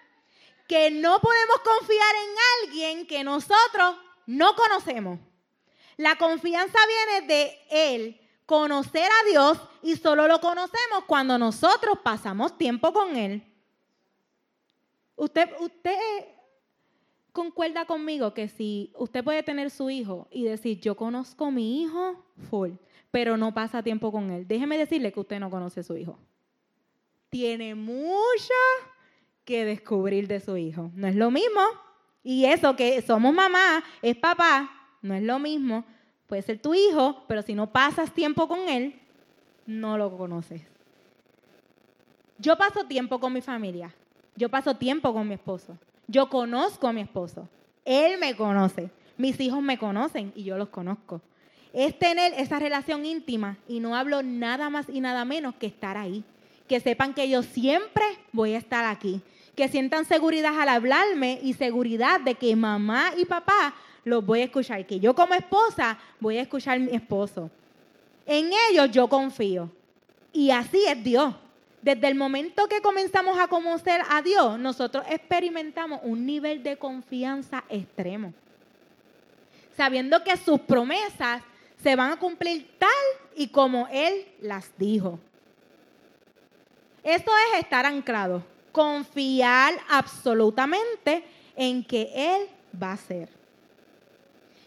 que 0.66 0.90
no 0.90 1.18
podemos 1.20 1.58
confiar 1.64 2.14
en 2.14 2.68
alguien 2.68 3.06
que 3.06 3.24
nosotros 3.24 3.96
no 4.26 4.54
conocemos. 4.54 5.18
La 5.96 6.16
confianza 6.16 6.78
viene 6.86 7.26
de 7.26 7.58
Él, 7.70 8.20
conocer 8.46 9.10
a 9.10 9.30
Dios 9.30 9.58
y 9.82 9.96
solo 9.96 10.28
lo 10.28 10.40
conocemos 10.40 11.04
cuando 11.06 11.38
nosotros 11.38 11.98
pasamos 12.02 12.56
tiempo 12.56 12.92
con 12.92 13.16
Él. 13.16 13.42
Usted, 15.16 15.50
usted 15.60 15.98
concuerda 17.32 17.84
conmigo 17.84 18.32
que 18.34 18.48
si 18.48 18.92
usted 18.96 19.24
puede 19.24 19.42
tener 19.42 19.70
su 19.70 19.90
hijo 19.90 20.28
y 20.30 20.44
decir, 20.44 20.80
yo 20.80 20.96
conozco 20.96 21.50
mi 21.50 21.82
hijo 21.82 22.24
full, 22.48 22.72
pero 23.10 23.36
no 23.36 23.52
pasa 23.52 23.82
tiempo 23.82 24.12
con 24.12 24.30
él, 24.30 24.46
déjeme 24.46 24.78
decirle 24.78 25.12
que 25.12 25.20
usted 25.20 25.40
no 25.40 25.50
conoce 25.50 25.82
su 25.82 25.96
hijo 25.96 26.18
tiene 27.30 27.74
mucho 27.74 28.54
que 29.44 29.64
descubrir 29.64 30.28
de 30.28 30.40
su 30.40 30.56
hijo. 30.56 30.90
No 30.94 31.06
es 31.06 31.16
lo 31.16 31.30
mismo. 31.30 31.60
Y 32.22 32.44
eso 32.44 32.76
que 32.76 33.00
somos 33.02 33.32
mamá, 33.32 33.82
es 34.02 34.16
papá, 34.16 34.70
no 35.02 35.14
es 35.14 35.22
lo 35.22 35.38
mismo. 35.38 35.84
Puede 36.26 36.42
ser 36.42 36.58
tu 36.58 36.74
hijo, 36.74 37.24
pero 37.26 37.42
si 37.42 37.54
no 37.54 37.72
pasas 37.72 38.12
tiempo 38.12 38.48
con 38.48 38.68
él, 38.68 39.00
no 39.66 39.96
lo 39.96 40.14
conoces. 40.16 40.62
Yo 42.38 42.56
paso 42.56 42.84
tiempo 42.84 43.18
con 43.18 43.32
mi 43.32 43.40
familia. 43.40 43.94
Yo 44.36 44.48
paso 44.48 44.76
tiempo 44.76 45.12
con 45.12 45.26
mi 45.26 45.34
esposo. 45.34 45.76
Yo 46.06 46.28
conozco 46.28 46.86
a 46.86 46.92
mi 46.92 47.00
esposo. 47.00 47.48
Él 47.84 48.18
me 48.18 48.36
conoce. 48.36 48.90
Mis 49.16 49.40
hijos 49.40 49.62
me 49.62 49.78
conocen 49.78 50.32
y 50.36 50.44
yo 50.44 50.58
los 50.58 50.68
conozco. 50.68 51.20
Es 51.72 51.98
tener 51.98 52.34
esa 52.34 52.58
relación 52.58 53.04
íntima 53.04 53.58
y 53.66 53.80
no 53.80 53.96
hablo 53.96 54.22
nada 54.22 54.70
más 54.70 54.88
y 54.88 55.00
nada 55.00 55.24
menos 55.24 55.54
que 55.56 55.66
estar 55.66 55.96
ahí 55.96 56.24
que 56.68 56.80
sepan 56.80 57.14
que 57.14 57.28
yo 57.28 57.42
siempre 57.42 58.04
voy 58.30 58.54
a 58.54 58.58
estar 58.58 58.84
aquí, 58.84 59.20
que 59.56 59.68
sientan 59.68 60.04
seguridad 60.04 60.60
al 60.60 60.68
hablarme 60.68 61.40
y 61.42 61.54
seguridad 61.54 62.20
de 62.20 62.34
que 62.34 62.54
mamá 62.54 63.12
y 63.16 63.24
papá 63.24 63.74
los 64.04 64.24
voy 64.24 64.40
a 64.40 64.44
escuchar, 64.44 64.86
que 64.86 65.00
yo 65.00 65.14
como 65.14 65.34
esposa 65.34 65.98
voy 66.20 66.38
a 66.38 66.42
escuchar 66.42 66.76
a 66.76 66.80
mi 66.80 66.94
esposo. 66.94 67.50
En 68.26 68.50
ellos 68.70 68.90
yo 68.90 69.08
confío. 69.08 69.70
Y 70.32 70.50
así 70.50 70.84
es 70.86 71.02
Dios. 71.02 71.34
Desde 71.80 72.08
el 72.08 72.14
momento 72.14 72.68
que 72.68 72.82
comenzamos 72.82 73.38
a 73.38 73.48
conocer 73.48 74.02
a 74.10 74.20
Dios, 74.20 74.58
nosotros 74.58 75.04
experimentamos 75.08 76.00
un 76.02 76.26
nivel 76.26 76.62
de 76.62 76.76
confianza 76.76 77.64
extremo. 77.68 78.34
Sabiendo 79.76 80.22
que 80.24 80.36
sus 80.36 80.60
promesas 80.60 81.42
se 81.82 81.96
van 81.96 82.12
a 82.12 82.18
cumplir 82.18 82.68
tal 82.78 82.90
y 83.36 83.48
como 83.48 83.88
Él 83.90 84.26
las 84.40 84.70
dijo. 84.76 85.20
Esto 87.02 87.30
es 87.52 87.60
estar 87.60 87.86
anclado, 87.86 88.42
confiar 88.72 89.74
absolutamente 89.88 91.24
en 91.56 91.84
que 91.84 92.10
Él 92.14 92.48
va 92.80 92.92
a 92.92 92.96
ser. 92.96 93.28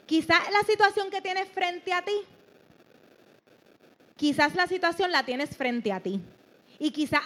Quizás 0.05 0.39
la 0.51 0.63
situación 0.63 1.09
que 1.09 1.21
tienes 1.21 1.47
frente 1.49 1.93
a 1.93 2.01
ti, 2.01 2.15
quizás 4.17 4.55
la 4.55 4.67
situación 4.67 5.11
la 5.11 5.23
tienes 5.23 5.55
frente 5.55 5.91
a 5.91 5.99
ti. 5.99 6.19
Y 6.79 6.91
quizás, 6.91 7.21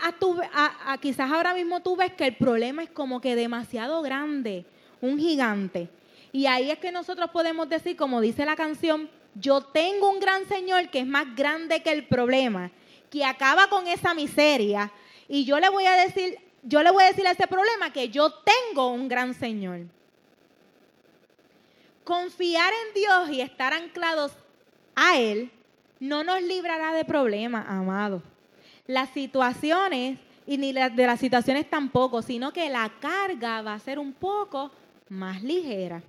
quizás 0.99 1.31
ahora 1.31 1.53
mismo 1.53 1.81
tú 1.81 1.95
ves 1.95 2.11
que 2.13 2.27
el 2.27 2.35
problema 2.35 2.83
es 2.83 2.89
como 2.89 3.21
que 3.21 3.35
demasiado 3.35 4.01
grande, 4.01 4.65
un 5.01 5.17
gigante. 5.17 5.87
Y 6.31 6.45
ahí 6.47 6.69
es 6.69 6.79
que 6.79 6.91
nosotros 6.91 7.29
podemos 7.31 7.69
decir, 7.69 7.95
como 7.95 8.19
dice 8.19 8.45
la 8.45 8.57
canción, 8.57 9.09
yo 9.33 9.61
tengo 9.61 10.09
un 10.09 10.19
gran 10.19 10.45
Señor 10.47 10.89
que 10.89 10.99
es 10.99 11.07
más 11.07 11.33
grande 11.35 11.81
que 11.81 11.91
el 11.91 12.05
problema, 12.05 12.69
que 13.15 13.23
acaba 13.23 13.69
con 13.69 13.87
esa 13.87 14.13
miseria, 14.13 14.91
y 15.29 15.45
yo 15.45 15.57
le 15.57 15.69
voy 15.69 15.85
a 15.85 15.95
decir, 15.95 16.37
yo 16.63 16.83
le 16.83 16.91
voy 16.91 17.01
a 17.05 17.07
decir 17.07 17.25
a 17.25 17.31
ese 17.31 17.47
problema 17.47 17.93
que 17.93 18.09
yo 18.09 18.29
tengo 18.29 18.89
un 18.89 19.07
gran 19.07 19.33
Señor. 19.33 19.85
Confiar 22.03 22.73
en 22.73 22.93
Dios 22.93 23.29
y 23.29 23.39
estar 23.39 23.71
anclados 23.71 24.33
a 24.95 25.17
Él 25.17 25.49
no 25.97 26.25
nos 26.25 26.41
librará 26.41 26.93
de 26.93 27.05
problemas, 27.05 27.65
amados. 27.69 28.21
Las 28.85 29.09
situaciones, 29.11 30.19
y 30.45 30.57
ni 30.57 30.73
de 30.73 31.07
las 31.07 31.19
situaciones 31.21 31.69
tampoco, 31.69 32.21
sino 32.21 32.51
que 32.51 32.69
la 32.69 32.91
carga 32.99 33.61
va 33.61 33.75
a 33.75 33.79
ser 33.79 33.97
un 33.97 34.11
poco 34.11 34.71
más 35.07 35.41
ligera. 35.41 36.03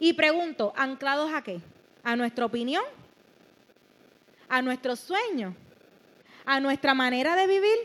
Y 0.00 0.12
pregunto, 0.12 0.72
¿anclados 0.76 1.32
a 1.32 1.40
qué? 1.40 1.60
¿A 2.02 2.16
nuestra 2.16 2.46
opinión? 2.46 2.82
¿A 4.50 4.62
nuestros 4.62 4.98
sueños? 4.98 5.54
¿A 6.44 6.58
nuestra 6.58 6.92
manera 6.92 7.36
de 7.36 7.46
vivir? 7.46 7.78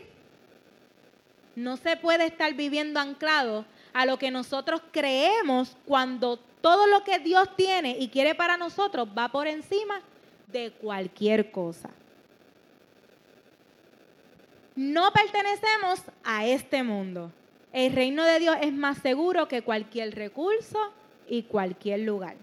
No 1.54 1.76
se 1.76 1.96
puede 1.96 2.26
estar 2.26 2.52
viviendo 2.54 2.98
anclado 2.98 3.64
a 3.94 4.04
lo 4.04 4.18
que 4.18 4.32
nosotros 4.32 4.82
creemos 4.90 5.76
cuando 5.86 6.38
todo 6.60 6.88
lo 6.88 7.04
que 7.04 7.20
Dios 7.20 7.54
tiene 7.54 7.96
y 7.98 8.08
quiere 8.08 8.34
para 8.34 8.56
nosotros 8.56 9.08
va 9.16 9.28
por 9.28 9.46
encima 9.46 10.02
de 10.48 10.72
cualquier 10.72 11.52
cosa. 11.52 11.88
No 14.74 15.12
pertenecemos 15.12 16.02
a 16.24 16.46
este 16.46 16.82
mundo. 16.82 17.30
El 17.72 17.92
reino 17.92 18.24
de 18.24 18.40
Dios 18.40 18.56
es 18.60 18.72
más 18.72 18.98
seguro 18.98 19.46
que 19.46 19.62
cualquier 19.62 20.16
recurso 20.16 20.92
y 21.28 21.44
cualquier 21.44 22.00
lugar. 22.00 22.36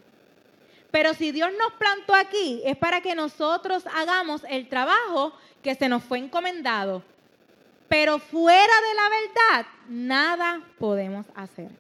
Pero 0.94 1.16
si 1.16 1.32
Dios 1.32 1.50
nos 1.58 1.74
plantó 1.74 2.14
aquí, 2.14 2.62
es 2.64 2.78
para 2.78 3.02
que 3.02 3.16
nosotros 3.16 3.84
hagamos 3.96 4.44
el 4.48 4.70
trabajo 4.70 5.34
que 5.64 5.74
se 5.74 5.90
nos 5.90 6.04
fue 6.04 6.20
encomendado. 6.20 7.02
Pero 7.88 8.20
fuera 8.20 8.62
de 8.62 8.94
la 8.94 9.10
verdad, 9.10 9.72
nada 9.90 10.62
podemos 10.78 11.26
hacer. 11.34 11.72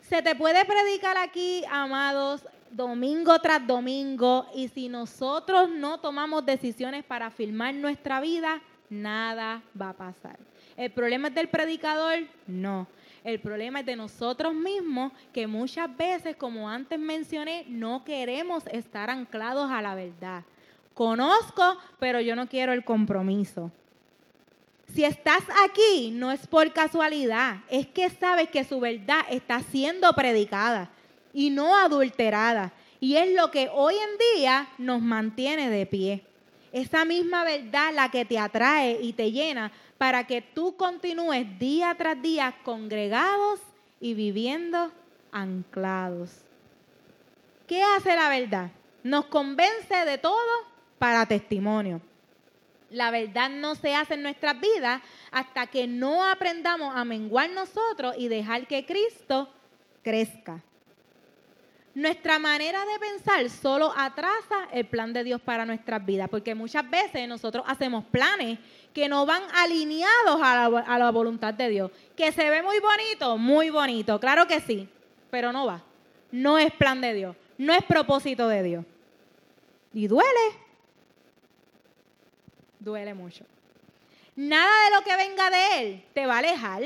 Se 0.00 0.22
te 0.22 0.36
puede 0.36 0.64
predicar 0.64 1.16
aquí, 1.16 1.64
amados, 1.68 2.42
domingo 2.70 3.40
tras 3.40 3.66
domingo, 3.66 4.46
y 4.54 4.68
si 4.68 4.88
nosotros 4.88 5.68
no 5.68 5.98
tomamos 5.98 6.46
decisiones 6.46 7.02
para 7.02 7.26
afirmar 7.26 7.74
nuestra 7.74 8.20
vida, 8.20 8.62
nada 8.90 9.60
va 9.80 9.88
a 9.88 9.94
pasar. 9.94 10.38
¿El 10.76 10.92
problema 10.92 11.28
es 11.28 11.34
del 11.34 11.48
predicador? 11.48 12.20
No. 12.46 12.86
El 13.24 13.38
problema 13.40 13.80
es 13.80 13.86
de 13.86 13.94
nosotros 13.94 14.52
mismos 14.52 15.12
que 15.32 15.46
muchas 15.46 15.96
veces, 15.96 16.34
como 16.34 16.68
antes 16.68 16.98
mencioné, 16.98 17.64
no 17.68 18.04
queremos 18.04 18.64
estar 18.66 19.10
anclados 19.10 19.70
a 19.70 19.80
la 19.80 19.94
verdad. 19.94 20.42
Conozco, 20.94 21.78
pero 22.00 22.20
yo 22.20 22.34
no 22.34 22.48
quiero 22.48 22.72
el 22.72 22.84
compromiso. 22.84 23.70
Si 24.92 25.04
estás 25.04 25.42
aquí, 25.64 26.10
no 26.10 26.32
es 26.32 26.46
por 26.46 26.72
casualidad, 26.72 27.60
es 27.70 27.86
que 27.86 28.10
sabes 28.10 28.48
que 28.50 28.64
su 28.64 28.80
verdad 28.80 29.20
está 29.30 29.60
siendo 29.60 30.12
predicada 30.12 30.90
y 31.32 31.50
no 31.50 31.76
adulterada. 31.76 32.72
Y 33.00 33.16
es 33.16 33.34
lo 33.34 33.50
que 33.50 33.70
hoy 33.72 33.94
en 33.94 34.36
día 34.36 34.68
nos 34.78 35.00
mantiene 35.00 35.70
de 35.70 35.86
pie. 35.86 36.24
Esa 36.72 37.04
misma 37.04 37.44
verdad 37.44 37.92
la 37.94 38.10
que 38.10 38.24
te 38.24 38.38
atrae 38.38 38.98
y 39.00 39.12
te 39.12 39.30
llena 39.30 39.72
para 40.02 40.26
que 40.26 40.42
tú 40.42 40.76
continúes 40.76 41.60
día 41.60 41.94
tras 41.96 42.20
día 42.20 42.56
congregados 42.64 43.60
y 44.00 44.14
viviendo 44.14 44.90
anclados. 45.30 46.40
¿Qué 47.68 47.84
hace 47.84 48.16
la 48.16 48.28
verdad? 48.28 48.72
Nos 49.04 49.26
convence 49.26 49.94
de 50.04 50.18
todo 50.18 50.34
para 50.98 51.24
testimonio. 51.24 52.00
La 52.90 53.12
verdad 53.12 53.48
no 53.48 53.76
se 53.76 53.94
hace 53.94 54.14
en 54.14 54.24
nuestras 54.24 54.60
vidas 54.60 55.00
hasta 55.30 55.68
que 55.68 55.86
no 55.86 56.24
aprendamos 56.24 56.96
a 56.96 57.04
menguar 57.04 57.50
nosotros 57.50 58.16
y 58.18 58.26
dejar 58.26 58.66
que 58.66 58.84
Cristo 58.84 59.50
crezca. 60.02 60.64
Nuestra 61.94 62.38
manera 62.38 62.80
de 62.86 62.98
pensar 62.98 63.50
solo 63.50 63.92
atrasa 63.94 64.66
el 64.72 64.86
plan 64.86 65.12
de 65.12 65.24
Dios 65.24 65.42
para 65.42 65.66
nuestras 65.66 66.04
vidas, 66.04 66.28
porque 66.30 66.54
muchas 66.54 66.88
veces 66.88 67.28
nosotros 67.28 67.64
hacemos 67.68 68.04
planes 68.06 68.58
que 68.92 69.08
no 69.08 69.26
van 69.26 69.42
alineados 69.54 70.40
a 70.42 70.98
la, 70.98 71.10
voluntad 71.10 71.54
de 71.54 71.68
Dios. 71.68 71.90
Que 72.16 72.32
se 72.32 72.50
ve 72.50 72.62
muy 72.62 72.78
bonito, 72.78 73.38
muy 73.38 73.70
bonito, 73.70 74.20
claro 74.20 74.46
que 74.46 74.60
sí, 74.60 74.88
pero 75.30 75.52
no 75.52 75.66
va. 75.66 75.82
No 76.30 76.58
es 76.58 76.72
plan 76.72 77.00
de 77.00 77.14
Dios, 77.14 77.36
no 77.58 77.72
es 77.72 77.82
propósito 77.84 78.48
de 78.48 78.62
Dios. 78.62 78.84
Y 79.92 80.06
duele, 80.06 80.40
duele 82.78 83.14
mucho. 83.14 83.44
Nada 84.34 84.84
de 84.84 84.96
lo 84.96 85.02
que 85.02 85.16
venga 85.16 85.50
de 85.50 85.80
Él 85.80 86.04
te 86.14 86.26
va 86.26 86.36
a 86.36 86.38
alejar, 86.38 86.82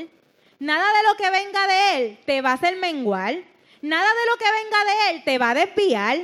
nada 0.59 0.85
de 0.97 1.07
lo 1.07 1.15
que 1.15 1.29
venga 1.29 1.67
de 1.67 1.95
Él 1.95 2.19
te 2.25 2.41
va 2.41 2.51
a 2.51 2.53
hacer 2.53 2.77
menguar 2.77 3.35
Nada 3.81 4.09
de 4.09 4.31
lo 4.31 4.37
que 4.37 4.45
venga 4.51 4.85
de 4.85 5.11
Él 5.11 5.23
te 5.23 5.37
va 5.37 5.51
a 5.51 5.53
desviar. 5.53 6.17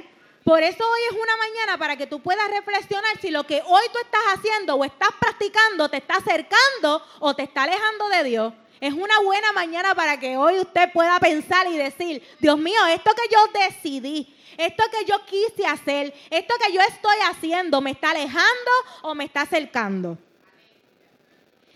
Por 0.43 0.61
eso 0.61 0.83
hoy 0.83 0.99
es 1.09 1.13
una 1.13 1.37
mañana 1.37 1.77
para 1.77 1.95
que 1.95 2.05
tú 2.05 2.19
puedas 2.19 2.49
reflexionar 2.49 3.17
si 3.21 3.31
lo 3.31 3.45
que 3.45 3.61
hoy 3.65 3.83
tú 3.93 3.99
estás 3.99 4.21
haciendo 4.33 4.75
o 4.75 4.83
estás 4.83 5.11
practicando 5.19 5.87
te 5.87 5.97
está 5.97 6.15
acercando 6.15 7.01
o 7.19 7.33
te 7.33 7.43
está 7.43 7.63
alejando 7.63 8.09
de 8.09 8.23
Dios. 8.25 8.53
Es 8.81 8.93
una 8.93 9.19
buena 9.19 9.53
mañana 9.53 9.95
para 9.95 10.19
que 10.19 10.35
hoy 10.35 10.59
usted 10.59 10.91
pueda 10.91 11.17
pensar 11.19 11.67
y 11.67 11.77
decir, 11.77 12.21
Dios 12.39 12.57
mío, 12.57 12.85
esto 12.87 13.11
que 13.15 13.33
yo 13.33 13.47
decidí, 13.67 14.35
esto 14.57 14.83
que 14.91 15.05
yo 15.05 15.23
quise 15.25 15.65
hacer, 15.65 16.13
esto 16.29 16.55
que 16.61 16.73
yo 16.73 16.81
estoy 16.81 17.15
haciendo, 17.29 17.79
¿me 17.79 17.91
está 17.91 18.11
alejando 18.11 18.71
o 19.03 19.15
me 19.15 19.23
está 19.23 19.43
acercando? 19.43 20.17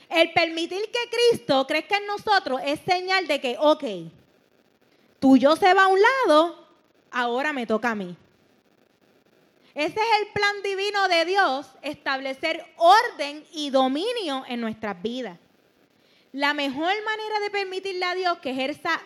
El 0.10 0.34
permitir 0.34 0.92
que 0.92 1.10
Cristo 1.10 1.66
crezca 1.66 1.98
en 1.98 2.08
nosotros 2.08 2.60
es 2.66 2.82
señal 2.86 3.28
de 3.28 3.40
que, 3.40 3.56
ok, 3.58 3.84
tuyo 5.20 5.56
se 5.56 5.74
va 5.74 5.84
a 5.84 5.88
un 5.88 6.00
lado, 6.02 6.68
ahora 7.12 7.54
me 7.54 7.66
toca 7.66 7.92
a 7.92 7.96
mí. 7.96 8.18
Ese 9.78 10.00
es 10.00 10.22
el 10.22 10.34
plan 10.34 10.56
divino 10.64 11.08
de 11.08 11.24
Dios, 11.26 11.72
establecer 11.84 12.66
orden 12.78 13.44
y 13.54 13.70
dominio 13.70 14.44
en 14.48 14.60
nuestras 14.60 15.00
vidas. 15.04 15.38
La 16.34 16.56
mejor 16.56 16.92
manera 17.06 17.40
de 17.44 17.52
permitirle 17.52 18.04
a 18.04 18.16
Dios 18.16 18.40
que 18.40 18.50
ejerza, 18.50 19.00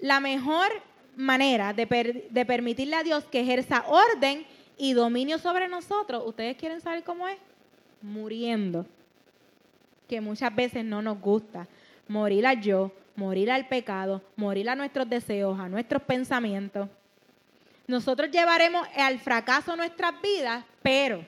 la 0.00 0.20
mejor 0.20 0.68
manera 1.16 1.74
de, 1.74 1.84
de 2.30 2.46
permitirle 2.46 2.96
a 2.96 3.02
Dios 3.02 3.24
que 3.24 3.40
ejerza 3.40 3.84
orden 3.86 4.46
y 4.78 4.94
dominio 4.94 5.38
sobre 5.38 5.68
nosotros, 5.68 6.22
¿ustedes 6.24 6.56
quieren 6.56 6.80
saber 6.80 7.04
cómo 7.04 7.28
es? 7.28 7.36
Muriendo. 8.00 8.86
Que 10.08 10.22
muchas 10.22 10.54
veces 10.56 10.82
no 10.82 11.02
nos 11.02 11.20
gusta. 11.20 11.68
Morir 12.08 12.46
a 12.46 12.54
yo, 12.54 12.90
morir 13.16 13.50
al 13.50 13.68
pecado, 13.68 14.22
morir 14.34 14.70
a 14.70 14.76
nuestros 14.76 15.10
deseos, 15.10 15.60
a 15.60 15.68
nuestros 15.68 16.02
pensamientos. 16.04 16.88
Nosotros 17.86 18.30
llevaremos 18.30 18.86
al 18.96 19.18
fracaso 19.18 19.76
nuestras 19.76 20.20
vidas, 20.22 20.64
pero 20.82 21.26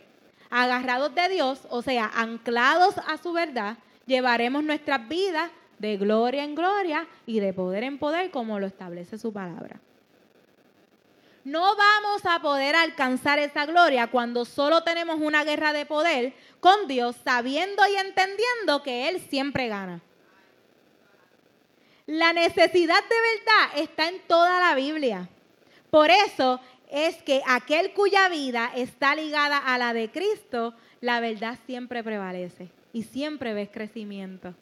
agarrados 0.50 1.14
de 1.14 1.28
Dios, 1.28 1.60
o 1.68 1.82
sea, 1.82 2.10
anclados 2.14 2.96
a 3.06 3.18
su 3.18 3.32
verdad, 3.32 3.76
llevaremos 4.06 4.64
nuestras 4.64 5.06
vidas 5.08 5.50
de 5.78 5.96
gloria 5.96 6.44
en 6.44 6.54
gloria 6.54 7.06
y 7.26 7.40
de 7.40 7.52
poder 7.52 7.84
en 7.84 7.98
poder 7.98 8.30
como 8.30 8.58
lo 8.58 8.66
establece 8.66 9.18
su 9.18 9.32
palabra. 9.32 9.80
No 11.44 11.76
vamos 11.76 12.24
a 12.24 12.40
poder 12.40 12.74
alcanzar 12.74 13.38
esa 13.38 13.66
gloria 13.66 14.08
cuando 14.08 14.44
solo 14.44 14.82
tenemos 14.82 15.20
una 15.20 15.44
guerra 15.44 15.72
de 15.72 15.86
poder 15.86 16.32
con 16.58 16.88
Dios, 16.88 17.14
sabiendo 17.22 17.82
y 17.86 17.96
entendiendo 17.96 18.82
que 18.82 19.08
Él 19.08 19.20
siempre 19.30 19.68
gana. 19.68 20.00
La 22.06 22.32
necesidad 22.32 23.02
de 23.04 23.16
verdad 23.20 23.78
está 23.84 24.08
en 24.08 24.20
toda 24.26 24.58
la 24.58 24.74
Biblia. 24.74 25.28
Por 25.90 26.10
eso 26.10 26.60
es 26.90 27.16
que 27.22 27.42
aquel 27.46 27.92
cuya 27.92 28.28
vida 28.28 28.70
está 28.74 29.14
ligada 29.14 29.58
a 29.58 29.78
la 29.78 29.92
de 29.92 30.10
Cristo, 30.10 30.74
la 31.00 31.20
verdad 31.20 31.58
siempre 31.66 32.02
prevalece 32.02 32.70
y 32.92 33.02
siempre 33.02 33.54
ves 33.54 33.70
crecimiento. 33.70 34.54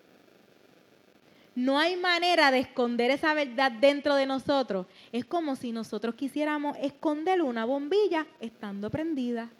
No 1.54 1.78
hay 1.78 1.96
manera 1.96 2.50
de 2.50 2.58
esconder 2.58 3.10
esa 3.10 3.32
verdad 3.32 3.70
dentro 3.70 4.16
de 4.16 4.26
nosotros. 4.26 4.86
Es 5.12 5.24
como 5.24 5.54
si 5.54 5.70
nosotros 5.70 6.16
quisiéramos 6.16 6.76
esconder 6.80 7.42
una 7.42 7.64
bombilla 7.64 8.26
estando 8.40 8.90
prendida. 8.90 9.50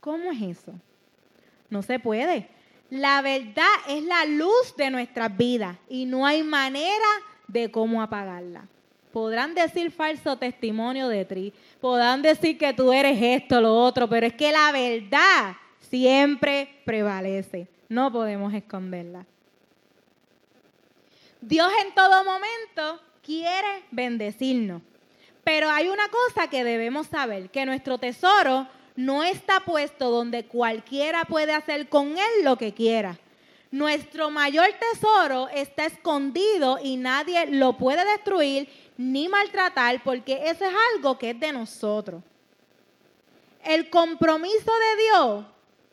¿Cómo 0.00 0.30
es 0.30 0.40
eso? 0.40 0.72
No 1.68 1.82
se 1.82 1.98
puede. 1.98 2.48
La 2.90 3.22
verdad 3.22 3.74
es 3.88 4.04
la 4.04 4.24
luz 4.26 4.76
de 4.76 4.90
nuestras 4.90 5.36
vidas 5.36 5.76
y 5.88 6.04
no 6.04 6.26
hay 6.26 6.44
manera 6.44 7.08
de 7.48 7.72
cómo 7.72 8.00
apagarla. 8.00 8.68
Podrán 9.14 9.54
decir 9.54 9.92
falso 9.92 10.36
testimonio 10.36 11.06
de 11.06 11.24
ti, 11.24 11.52
podrán 11.80 12.20
decir 12.20 12.58
que 12.58 12.72
tú 12.72 12.92
eres 12.92 13.16
esto, 13.22 13.60
lo 13.60 13.72
otro, 13.72 14.08
pero 14.08 14.26
es 14.26 14.34
que 14.34 14.50
la 14.50 14.72
verdad 14.72 15.54
siempre 15.78 16.80
prevalece. 16.84 17.68
No 17.88 18.10
podemos 18.10 18.52
esconderla. 18.52 19.24
Dios 21.40 21.70
en 21.86 21.94
todo 21.94 22.24
momento 22.24 23.00
quiere 23.22 23.84
bendecirnos. 23.92 24.82
Pero 25.44 25.70
hay 25.70 25.86
una 25.90 26.08
cosa 26.08 26.50
que 26.50 26.64
debemos 26.64 27.06
saber, 27.06 27.50
que 27.50 27.64
nuestro 27.66 27.98
tesoro 27.98 28.66
no 28.96 29.22
está 29.22 29.60
puesto 29.60 30.10
donde 30.10 30.46
cualquiera 30.46 31.24
puede 31.24 31.52
hacer 31.52 31.88
con 31.88 32.18
él 32.18 32.42
lo 32.42 32.58
que 32.58 32.74
quiera. 32.74 33.16
Nuestro 33.74 34.30
mayor 34.30 34.68
tesoro 34.92 35.48
está 35.48 35.84
escondido 35.86 36.78
y 36.80 36.96
nadie 36.96 37.46
lo 37.46 37.76
puede 37.76 38.04
destruir 38.04 38.68
ni 38.96 39.28
maltratar 39.28 40.02
porque 40.02 40.48
eso 40.48 40.64
es 40.64 40.72
algo 40.94 41.18
que 41.18 41.30
es 41.30 41.40
de 41.40 41.52
nosotros. 41.52 42.22
El 43.64 43.88
compromiso 43.90 44.72
de 44.72 45.02
Dios 45.02 45.44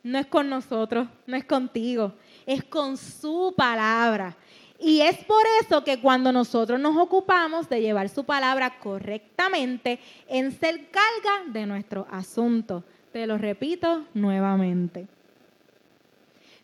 no 0.02 0.18
es 0.18 0.26
con 0.26 0.48
nosotros, 0.48 1.08
no 1.26 1.36
es 1.36 1.44
contigo, 1.44 2.12
es 2.46 2.62
con 2.64 2.96
su 2.96 3.54
palabra. 3.56 4.36
Y 4.78 5.00
es 5.00 5.16
por 5.18 5.44
eso 5.60 5.84
que 5.84 6.00
cuando 6.00 6.32
nosotros 6.32 6.80
nos 6.80 6.96
ocupamos 6.96 7.68
de 7.68 7.80
llevar 7.80 8.08
su 8.08 8.24
palabra 8.24 8.80
correctamente, 8.80 10.00
en 10.28 10.50
ser 10.50 10.90
carga 10.90 11.52
de 11.52 11.66
nuestro 11.66 12.06
asunto. 12.10 12.82
Te 13.12 13.26
lo 13.26 13.38
repito 13.38 14.04
nuevamente. 14.12 15.06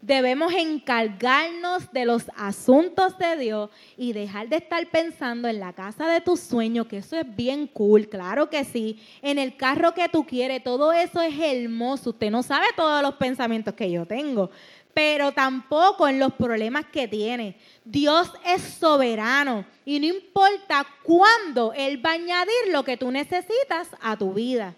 Debemos 0.00 0.52
encargarnos 0.52 1.90
de 1.92 2.04
los 2.04 2.30
asuntos 2.36 3.18
de 3.18 3.36
Dios 3.36 3.70
y 3.96 4.12
dejar 4.12 4.48
de 4.48 4.56
estar 4.56 4.88
pensando 4.90 5.48
en 5.48 5.58
la 5.58 5.72
casa 5.72 6.06
de 6.06 6.20
tus 6.20 6.38
sueños, 6.38 6.86
que 6.86 6.98
eso 6.98 7.16
es 7.16 7.36
bien 7.36 7.66
cool, 7.66 8.08
claro 8.08 8.48
que 8.48 8.64
sí, 8.64 9.02
en 9.22 9.38
el 9.38 9.56
carro 9.56 9.94
que 9.94 10.08
tú 10.08 10.24
quieres, 10.24 10.62
todo 10.62 10.92
eso 10.92 11.20
es 11.20 11.34
hermoso. 11.36 12.10
Usted 12.10 12.30
no 12.30 12.44
sabe 12.44 12.66
todos 12.76 13.02
los 13.02 13.14
pensamientos 13.14 13.74
que 13.74 13.90
yo 13.90 14.06
tengo, 14.06 14.50
pero 14.94 15.32
tampoco 15.32 16.06
en 16.06 16.20
los 16.20 16.32
problemas 16.34 16.84
que 16.86 17.08
tiene. 17.08 17.56
Dios 17.84 18.32
es 18.46 18.62
soberano 18.62 19.64
y 19.84 19.98
no 19.98 20.06
importa 20.06 20.86
cuándo 21.02 21.72
Él 21.72 22.04
va 22.04 22.10
a 22.10 22.14
añadir 22.14 22.72
lo 22.72 22.84
que 22.84 22.96
tú 22.96 23.10
necesitas 23.10 23.88
a 24.00 24.16
tu 24.16 24.32
vida. 24.32 24.76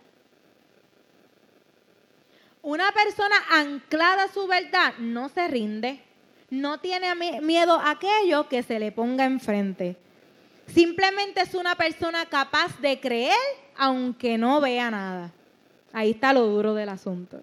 Una 2.63 2.93
persona 2.93 3.37
anclada 3.51 4.25
a 4.25 4.33
su 4.33 4.47
verdad 4.47 4.95
no 4.99 5.29
se 5.31 5.49
rinde, 5.49 6.01
no 6.51 6.79
tiene 6.79 7.15
miedo 7.41 7.75
a 7.75 7.93
aquello 7.93 8.49
que 8.49 8.63
se 8.63 8.79
le 8.79 8.93
ponga 8.93 9.25
enfrente. 9.25 9.97
Simplemente 10.67 11.41
es 11.41 11.55
una 11.55 11.75
persona 11.75 12.27
capaz 12.27 12.79
de 12.81 13.01
creer 13.01 13.37
aunque 13.77 14.37
no 14.37 14.61
vea 14.61 14.91
nada. 14.91 15.33
Ahí 15.93 16.11
está 16.11 16.33
lo 16.33 16.47
duro 16.47 16.75
del 16.75 16.91
asunto. 16.91 17.41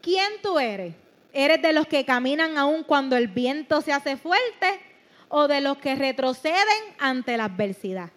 ¿Quién 0.00 0.30
tú 0.42 0.58
eres? 0.58 0.94
¿Eres 1.32 1.60
de 1.60 1.72
los 1.72 1.88
que 1.88 2.04
caminan 2.04 2.56
aún 2.56 2.84
cuando 2.84 3.16
el 3.16 3.26
viento 3.26 3.80
se 3.80 3.92
hace 3.92 4.16
fuerte 4.16 4.80
o 5.28 5.48
de 5.48 5.60
los 5.60 5.78
que 5.78 5.96
retroceden 5.96 6.94
ante 6.98 7.36
la 7.36 7.46
adversidad? 7.46 8.10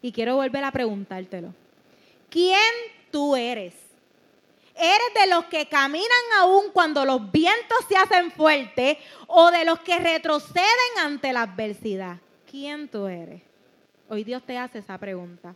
Y 0.00 0.12
quiero 0.12 0.36
volver 0.36 0.64
a 0.64 0.72
preguntártelo. 0.72 1.54
¿Quién 2.30 2.58
tú 3.10 3.36
eres? 3.36 3.83
¿Eres 4.76 5.14
de 5.14 5.28
los 5.28 5.44
que 5.44 5.66
caminan 5.66 6.08
aún 6.38 6.70
cuando 6.72 7.04
los 7.04 7.30
vientos 7.30 7.78
se 7.88 7.96
hacen 7.96 8.32
fuertes 8.32 8.98
o 9.28 9.50
de 9.50 9.64
los 9.64 9.78
que 9.80 9.98
retroceden 9.98 10.98
ante 11.00 11.32
la 11.32 11.42
adversidad? 11.42 12.16
¿Quién 12.50 12.88
tú 12.88 13.06
eres? 13.06 13.42
Hoy 14.08 14.24
Dios 14.24 14.42
te 14.44 14.58
hace 14.58 14.78
esa 14.78 14.98
pregunta. 14.98 15.54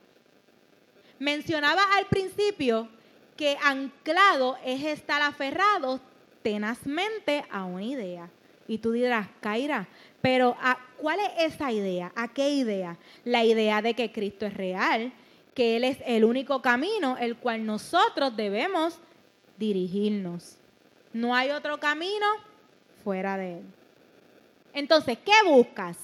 Mencionaba 1.19 1.83
al 1.97 2.07
principio 2.07 2.89
que 3.37 3.57
anclado 3.63 4.57
es 4.65 4.85
estar 4.85 5.21
aferrado 5.23 6.01
tenazmente 6.43 7.45
a 7.51 7.65
una 7.65 7.85
idea. 7.85 8.31
Y 8.69 8.79
tú 8.79 8.93
dirás, 8.93 9.29
Kaira, 9.41 9.89
pero 10.21 10.57
¿cuál 10.99 11.19
es 11.21 11.55
esa 11.55 11.73
idea? 11.73 12.13
¿A 12.15 12.29
qué 12.29 12.51
idea? 12.51 12.99
La 13.25 13.45
idea 13.45 13.83
de 13.83 13.95
que 13.95 14.13
Cristo 14.13 14.47
es 14.47 14.55
real, 14.55 15.13
que 15.55 15.77
Él 15.77 15.85
es 15.85 15.99
el 16.07 16.25
único 16.25 16.63
camino 16.63 17.17
el 17.19 17.37
cual 17.37 17.67
nosotros 17.67 18.37
debemos 18.37 19.01
dirigirnos. 19.59 20.57
No 21.13 21.35
hay 21.35 21.51
otro 21.51 21.79
camino 21.79 22.27
fuera 23.03 23.37
de 23.37 23.59
Él. 23.59 23.65
Entonces, 24.73 25.19
¿qué 25.25 25.33
buscas? 25.47 25.97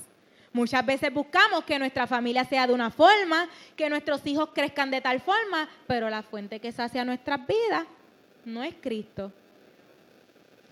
Muchas 0.52 0.86
veces 0.86 1.12
buscamos 1.12 1.64
que 1.64 1.78
nuestra 1.78 2.06
familia 2.06 2.44
sea 2.44 2.66
de 2.66 2.72
una 2.72 2.90
forma, 2.90 3.48
que 3.76 3.90
nuestros 3.90 4.24
hijos 4.26 4.50
crezcan 4.54 4.90
de 4.90 5.00
tal 5.00 5.20
forma, 5.20 5.68
pero 5.86 6.08
la 6.08 6.22
fuente 6.22 6.60
que 6.60 6.70
sacia 6.70 7.04
nuestras 7.04 7.40
vidas 7.46 7.86
no 8.44 8.62
es 8.62 8.74
Cristo. 8.80 9.32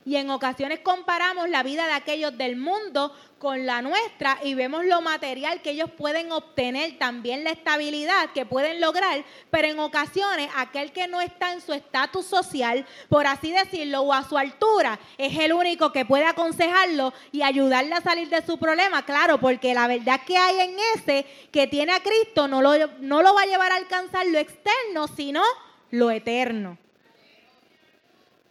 Y 0.04 0.16
en 0.16 0.30
ocasiones 0.30 0.80
comparamos 0.80 1.48
la 1.48 1.62
vida 1.62 1.86
de 1.86 1.92
aquellos 1.92 2.36
del 2.36 2.56
mundo 2.56 3.12
con 3.38 3.66
la 3.66 3.82
nuestra 3.82 4.38
y 4.44 4.54
vemos 4.54 4.84
lo 4.84 5.00
material 5.00 5.62
que 5.62 5.70
ellos 5.70 5.90
pueden 5.90 6.30
obtener, 6.30 6.96
también 6.96 7.42
la 7.42 7.50
estabilidad 7.50 8.30
que 8.32 8.46
pueden 8.46 8.80
lograr, 8.80 9.24
pero 9.50 9.66
en 9.66 9.80
ocasiones 9.80 10.48
aquel 10.56 10.92
que 10.92 11.08
no 11.08 11.20
está 11.20 11.52
en 11.52 11.60
su 11.60 11.72
estatus 11.72 12.24
social, 12.24 12.86
por 13.08 13.26
así 13.26 13.50
decirlo, 13.50 14.02
o 14.02 14.12
a 14.12 14.28
su 14.28 14.38
altura, 14.38 14.98
es 15.18 15.36
el 15.36 15.52
único 15.52 15.90
que 15.90 16.04
puede 16.04 16.24
aconsejarlo 16.24 17.12
y 17.32 17.42
ayudarle 17.42 17.94
a 17.94 18.00
salir 18.00 18.28
de 18.28 18.46
su 18.46 18.58
problema, 18.58 19.04
claro, 19.04 19.38
porque 19.40 19.74
la 19.74 19.88
verdad 19.88 20.20
que 20.24 20.36
hay 20.36 20.60
en 20.60 20.76
ese 20.94 21.26
que 21.50 21.66
tiene 21.66 21.92
a 21.92 22.00
Cristo 22.00 22.46
no 22.46 22.62
lo, 22.62 22.72
no 23.00 23.22
lo 23.22 23.34
va 23.34 23.42
a 23.42 23.46
llevar 23.46 23.72
a 23.72 23.76
alcanzar 23.76 24.24
lo 24.26 24.38
externo, 24.38 25.08
sino 25.08 25.42
lo 25.90 26.10
eterno. 26.10 26.78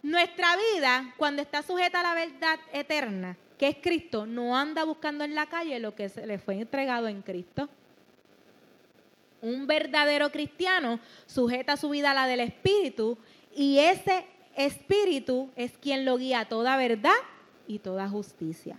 Nuestra 0.02 0.56
vida, 0.56 1.14
cuando 1.16 1.42
está 1.42 1.62
sujeta 1.62 2.00
a 2.00 2.02
la 2.02 2.14
verdad 2.14 2.58
eterna, 2.72 3.36
que 3.56 3.68
es 3.68 3.76
Cristo, 3.80 4.26
no 4.26 4.56
anda 4.56 4.82
buscando 4.82 5.22
en 5.22 5.36
la 5.36 5.46
calle 5.46 5.78
lo 5.78 5.94
que 5.94 6.08
se 6.08 6.26
le 6.26 6.38
fue 6.38 6.56
entregado 6.56 7.06
en 7.06 7.22
Cristo. 7.22 7.68
Un 9.40 9.68
verdadero 9.68 10.30
cristiano 10.32 10.98
sujeta 11.26 11.76
su 11.76 11.90
vida 11.90 12.10
a 12.10 12.14
la 12.14 12.26
del 12.26 12.40
Espíritu 12.40 13.16
y 13.54 13.78
ese 13.78 14.26
Espíritu 14.56 15.50
es 15.54 15.78
quien 15.78 16.04
lo 16.04 16.16
guía 16.16 16.40
a 16.40 16.48
toda 16.48 16.76
verdad 16.76 17.12
y 17.68 17.78
toda 17.78 18.08
justicia. 18.08 18.78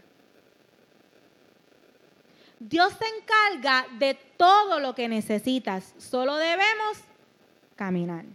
Dios 2.60 2.94
se 2.94 3.06
encarga 3.18 3.88
de 3.98 4.16
todo 4.38 4.80
lo 4.80 4.96
que 4.96 5.08
necesitas, 5.08 5.94
solo 5.98 6.36
debemos 6.36 6.98
caminar. 7.76 8.26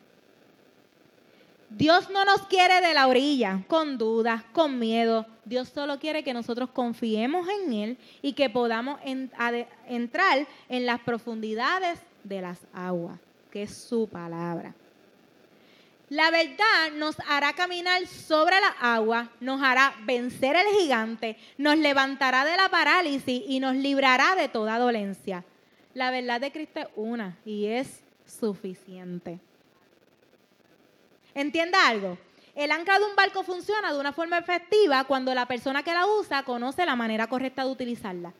Dios 1.71 2.09
no 2.11 2.25
nos 2.25 2.43
quiere 2.47 2.81
de 2.81 2.95
la 2.95 3.07
orilla, 3.07 3.63
con 3.69 3.99
dudas, 3.99 4.43
con 4.53 4.79
miedo. 4.79 5.27
Dios 5.45 5.69
solo 5.69 5.99
quiere 5.99 6.25
que 6.25 6.33
nosotros 6.33 6.71
confiemos 6.71 7.47
en 7.49 7.73
Él 7.73 7.99
y 8.23 8.33
que 8.33 8.49
podamos 8.49 8.99
entrar 9.05 10.47
en 10.69 10.87
las 10.87 11.01
profundidades 11.01 12.01
de 12.25 12.41
las 12.41 12.59
aguas, 12.73 13.19
que 13.51 13.65
es 13.65 13.75
su 13.75 14.09
palabra. 14.09 14.75
La 16.09 16.31
verdad 16.31 16.91
nos 16.95 17.17
hará 17.29 17.53
caminar 17.53 18.07
sobre 18.07 18.59
la 18.61 18.71
agua, 18.81 19.31
nos 19.41 19.61
hará 19.63 19.95
vencer 20.05 20.57
el 20.57 20.67
gigante, 20.81 21.37
nos 21.59 21.77
levantará 21.77 22.47
de 22.47 22.57
la 22.57 22.71
parálisis 22.71 23.43
y 23.47 23.61
nos 23.61 23.77
librará 23.77 24.35
de 24.35 24.49
toda 24.49 24.79
dolencia. 24.79 25.45
La 25.93 26.11
verdad 26.11 26.41
de 26.41 26.51
Cristo 26.51 26.81
es 26.81 26.89
una 26.97 27.37
y 27.45 27.67
es 27.67 28.03
suficiente. 28.25 29.39
Entienda 31.39 31.87
algo. 31.87 32.19
El 32.57 32.73
ancla 32.73 32.99
de 32.99 33.05
un 33.05 33.15
barco 33.15 33.45
funciona 33.45 33.93
de 33.93 34.01
una 34.01 34.13
forma 34.13 34.39
efectiva 34.39 35.05
cuando 35.05 35.33
la 35.37 35.47
persona 35.47 35.85
que 35.85 35.93
la 35.93 36.05
usa 36.05 36.43
conoce 36.43 36.85
la 36.85 36.97
manera 36.97 37.29
correcta 37.29 37.65
de 37.65 37.71
utilizarla. 37.71 38.33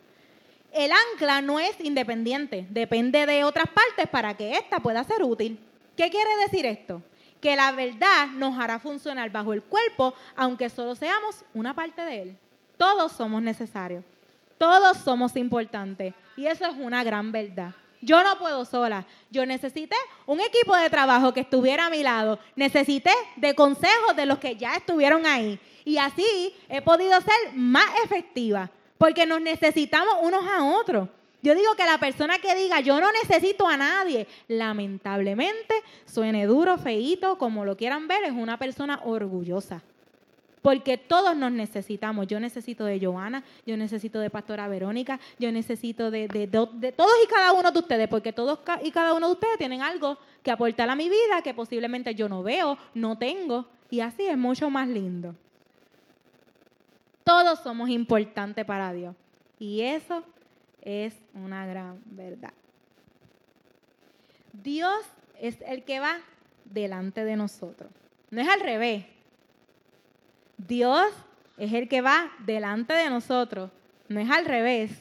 El 0.73 0.91
ancla 0.91 1.41
no 1.41 1.61
es 1.61 1.79
independiente, 1.79 2.67
depende 2.69 3.25
de 3.25 3.45
otras 3.45 3.67
partes 3.69 4.05
para 4.09 4.35
que 4.35 4.51
ésta 4.51 4.81
pueda 4.81 5.01
ser 5.05 5.23
útil. 5.23 5.57
¿Qué 5.95 6.09
quiere 6.09 6.29
decir 6.43 6.65
esto? 6.65 7.01
Que 7.39 7.55
la 7.55 7.71
verdad 7.71 8.27
nos 8.33 8.59
hará 8.59 8.79
funcionar 8.79 9.31
bajo 9.31 9.53
el 9.53 9.63
cuerpo, 9.63 10.13
aunque 10.35 10.69
solo 10.69 10.93
seamos 10.93 11.45
una 11.53 11.73
parte 11.73 12.01
de 12.01 12.21
él. 12.23 12.37
Todos 12.75 13.13
somos 13.13 13.41
necesarios, 13.41 14.03
todos 14.57 14.97
somos 14.97 15.37
importantes 15.37 16.13
y 16.35 16.47
eso 16.47 16.65
es 16.65 16.75
una 16.77 17.01
gran 17.05 17.31
verdad. 17.31 17.73
Yo 18.01 18.23
no 18.23 18.37
puedo 18.37 18.65
sola. 18.65 19.05
Yo 19.29 19.45
necesité 19.45 19.95
un 20.25 20.39
equipo 20.39 20.75
de 20.75 20.89
trabajo 20.89 21.33
que 21.33 21.41
estuviera 21.41 21.87
a 21.87 21.89
mi 21.89 22.03
lado. 22.03 22.39
Necesité 22.55 23.11
de 23.35 23.55
consejos 23.55 24.15
de 24.15 24.25
los 24.25 24.39
que 24.39 24.55
ya 24.55 24.75
estuvieron 24.75 25.25
ahí. 25.25 25.59
Y 25.85 25.97
así 25.97 26.55
he 26.69 26.81
podido 26.81 27.19
ser 27.21 27.53
más 27.55 27.87
efectiva, 28.03 28.69
porque 28.97 29.25
nos 29.25 29.41
necesitamos 29.41 30.15
unos 30.21 30.45
a 30.47 30.63
otros. 30.63 31.09
Yo 31.41 31.55
digo 31.55 31.73
que 31.75 31.85
la 31.85 31.97
persona 31.97 32.37
que 32.39 32.53
diga 32.53 32.81
yo 32.81 32.99
no 32.99 33.11
necesito 33.11 33.65
a 33.65 33.77
nadie, 33.77 34.27
lamentablemente, 34.47 35.73
suene 36.05 36.45
duro, 36.45 36.77
feíto, 36.77 37.37
como 37.37 37.63
lo 37.63 37.77
quieran 37.77 38.07
ver, 38.07 38.25
es 38.25 38.31
una 38.31 38.59
persona 38.59 39.01
orgullosa. 39.05 39.81
Porque 40.61 40.97
todos 40.97 41.35
nos 41.35 41.51
necesitamos. 41.51 42.27
Yo 42.27 42.39
necesito 42.39 42.85
de 42.85 42.99
Joana, 42.99 43.43
yo 43.65 43.77
necesito 43.77 44.19
de 44.19 44.29
Pastora 44.29 44.67
Verónica, 44.67 45.19
yo 45.37 45.51
necesito 45.51 46.11
de, 46.11 46.27
todos 46.51 47.15
y 47.23 47.27
cada 47.27 47.53
uno 47.53 47.71
de 47.71 47.79
ustedes, 47.79 48.07
porque 48.07 48.33
todos 48.33 48.59
y 48.83 48.91
cada 48.91 49.13
uno 49.13 49.27
de 49.27 49.33
ustedes 49.33 49.57
tienen 49.57 49.81
algo 49.81 50.17
que 50.43 50.51
aportar 50.51 50.89
a 50.89 50.95
mi 50.95 51.09
vida 51.09 51.41
que 51.43 51.53
posiblemente 51.53 52.13
yo 52.15 52.27
no 52.27 52.43
veo, 52.43 52.77
no 52.93 53.17
tengo. 53.17 53.67
Y 53.89 54.01
así 54.01 54.25
es 54.25 54.37
mucho 54.37 54.69
más 54.69 54.87
lindo. 54.87 55.35
Todos 57.23 57.59
somos 57.59 57.89
importantes 57.89 58.65
para 58.65 58.91
Dios. 58.91 59.15
Y 59.59 59.81
eso 59.81 60.23
es 60.81 61.13
una 61.33 61.65
gran 61.65 62.01
verdad. 62.05 62.53
Dios 64.53 64.99
es 65.39 65.57
el 65.65 65.83
que 65.83 65.99
va 65.99 66.17
delante 66.65 67.23
de 67.23 67.35
nosotros. 67.35 67.91
No 68.31 68.41
es 68.41 68.47
al 68.47 68.59
revés. 68.61 69.05
Dios 70.67 71.07
es 71.57 71.73
el 71.73 71.87
que 71.87 72.01
va 72.01 72.31
delante 72.39 72.93
de 72.93 73.09
nosotros, 73.09 73.71
no 74.07 74.19
es 74.19 74.29
al 74.29 74.45
revés. 74.45 74.91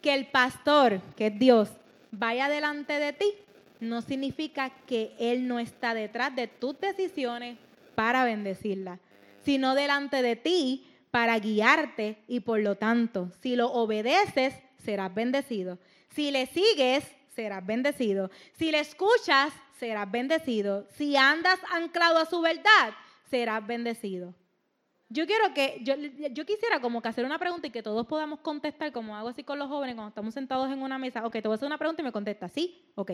Que 0.00 0.14
el 0.14 0.26
pastor, 0.26 1.00
que 1.16 1.28
es 1.28 1.38
Dios, 1.38 1.68
vaya 2.12 2.48
delante 2.48 2.94
de 2.94 3.12
ti, 3.12 3.32
no 3.80 4.02
significa 4.02 4.70
que 4.86 5.12
Él 5.18 5.48
no 5.48 5.58
está 5.58 5.94
detrás 5.94 6.34
de 6.34 6.46
tus 6.46 6.78
decisiones 6.80 7.58
para 7.94 8.24
bendecirla, 8.24 8.98
sino 9.44 9.74
delante 9.74 10.22
de 10.22 10.36
ti 10.36 10.86
para 11.10 11.38
guiarte 11.38 12.18
y 12.28 12.40
por 12.40 12.60
lo 12.60 12.76
tanto, 12.76 13.30
si 13.40 13.56
lo 13.56 13.72
obedeces, 13.72 14.54
serás 14.84 15.12
bendecido. 15.14 15.78
Si 16.14 16.30
le 16.30 16.46
sigues, 16.46 17.04
serás 17.34 17.64
bendecido. 17.66 18.30
Si 18.58 18.70
le 18.70 18.80
escuchas, 18.80 19.52
serás 19.78 20.10
bendecido. 20.10 20.86
Si 20.96 21.16
andas 21.16 21.58
anclado 21.72 22.18
a 22.18 22.26
su 22.26 22.40
verdad, 22.40 22.94
serás 23.28 23.66
bendecido. 23.66 24.34
Yo 25.08 25.26
quiero 25.26 25.54
que, 25.54 25.80
yo, 25.84 25.94
yo, 25.94 26.44
quisiera 26.44 26.80
como 26.80 27.00
que 27.00 27.08
hacer 27.08 27.24
una 27.24 27.38
pregunta 27.38 27.68
y 27.68 27.70
que 27.70 27.82
todos 27.82 28.06
podamos 28.06 28.40
contestar, 28.40 28.90
como 28.92 29.16
hago 29.16 29.28
así 29.28 29.44
con 29.44 29.58
los 29.58 29.68
jóvenes 29.68 29.94
cuando 29.94 30.08
estamos 30.08 30.34
sentados 30.34 30.70
en 30.72 30.82
una 30.82 30.98
mesa. 30.98 31.24
Ok, 31.24 31.34
te 31.34 31.42
voy 31.42 31.52
a 31.52 31.54
hacer 31.54 31.66
una 31.66 31.78
pregunta 31.78 32.02
y 32.02 32.04
me 32.04 32.12
contesta, 32.12 32.48
¿sí? 32.48 32.90
Ok. 32.96 33.12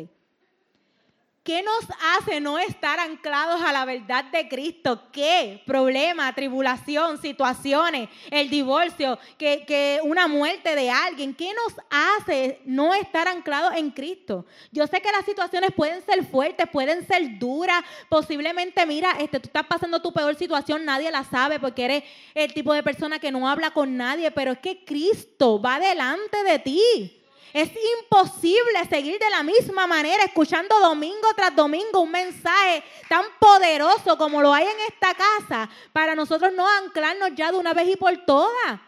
¿Qué 1.42 1.60
nos 1.60 1.84
hace 2.16 2.40
no 2.40 2.56
estar 2.60 3.00
anclados 3.00 3.60
a 3.62 3.72
la 3.72 3.84
verdad 3.84 4.26
de 4.26 4.46
Cristo? 4.48 5.02
¿Qué? 5.10 5.60
Problema, 5.66 6.32
tribulación, 6.36 7.20
situaciones, 7.20 8.08
el 8.30 8.48
divorcio, 8.48 9.18
que, 9.36 9.64
que, 9.66 9.98
una 10.04 10.28
muerte 10.28 10.76
de 10.76 10.88
alguien. 10.88 11.34
¿Qué 11.34 11.50
nos 11.52 11.74
hace 11.90 12.60
no 12.64 12.94
estar 12.94 13.26
anclados 13.26 13.74
en 13.74 13.90
Cristo? 13.90 14.46
Yo 14.70 14.86
sé 14.86 15.00
que 15.00 15.10
las 15.10 15.24
situaciones 15.24 15.72
pueden 15.74 16.00
ser 16.04 16.24
fuertes, 16.24 16.68
pueden 16.70 17.04
ser 17.08 17.40
duras. 17.40 17.82
Posiblemente, 18.08 18.86
mira, 18.86 19.10
este, 19.18 19.40
tú 19.40 19.48
estás 19.48 19.66
pasando 19.66 20.00
tu 20.00 20.12
peor 20.12 20.36
situación, 20.36 20.84
nadie 20.84 21.10
la 21.10 21.24
sabe 21.24 21.58
porque 21.58 21.86
eres 21.86 22.04
el 22.34 22.54
tipo 22.54 22.72
de 22.72 22.84
persona 22.84 23.18
que 23.18 23.32
no 23.32 23.48
habla 23.48 23.72
con 23.72 23.96
nadie, 23.96 24.30
pero 24.30 24.52
es 24.52 24.58
que 24.60 24.84
Cristo 24.84 25.60
va 25.60 25.80
delante 25.80 26.40
de 26.44 26.58
ti. 26.60 27.21
Es 27.52 27.70
imposible 28.00 28.84
seguir 28.88 29.18
de 29.18 29.28
la 29.30 29.42
misma 29.42 29.86
manera, 29.86 30.24
escuchando 30.24 30.78
domingo 30.80 31.28
tras 31.36 31.54
domingo 31.54 32.00
un 32.00 32.10
mensaje 32.10 32.82
tan 33.08 33.24
poderoso 33.38 34.16
como 34.16 34.40
lo 34.40 34.54
hay 34.54 34.64
en 34.64 34.80
esta 34.88 35.14
casa, 35.14 35.68
para 35.92 36.14
nosotros 36.14 36.52
no 36.54 36.66
anclarnos 36.66 37.30
ya 37.34 37.52
de 37.52 37.58
una 37.58 37.74
vez 37.74 37.88
y 37.88 37.96
por 37.96 38.16
todas. 38.24 38.80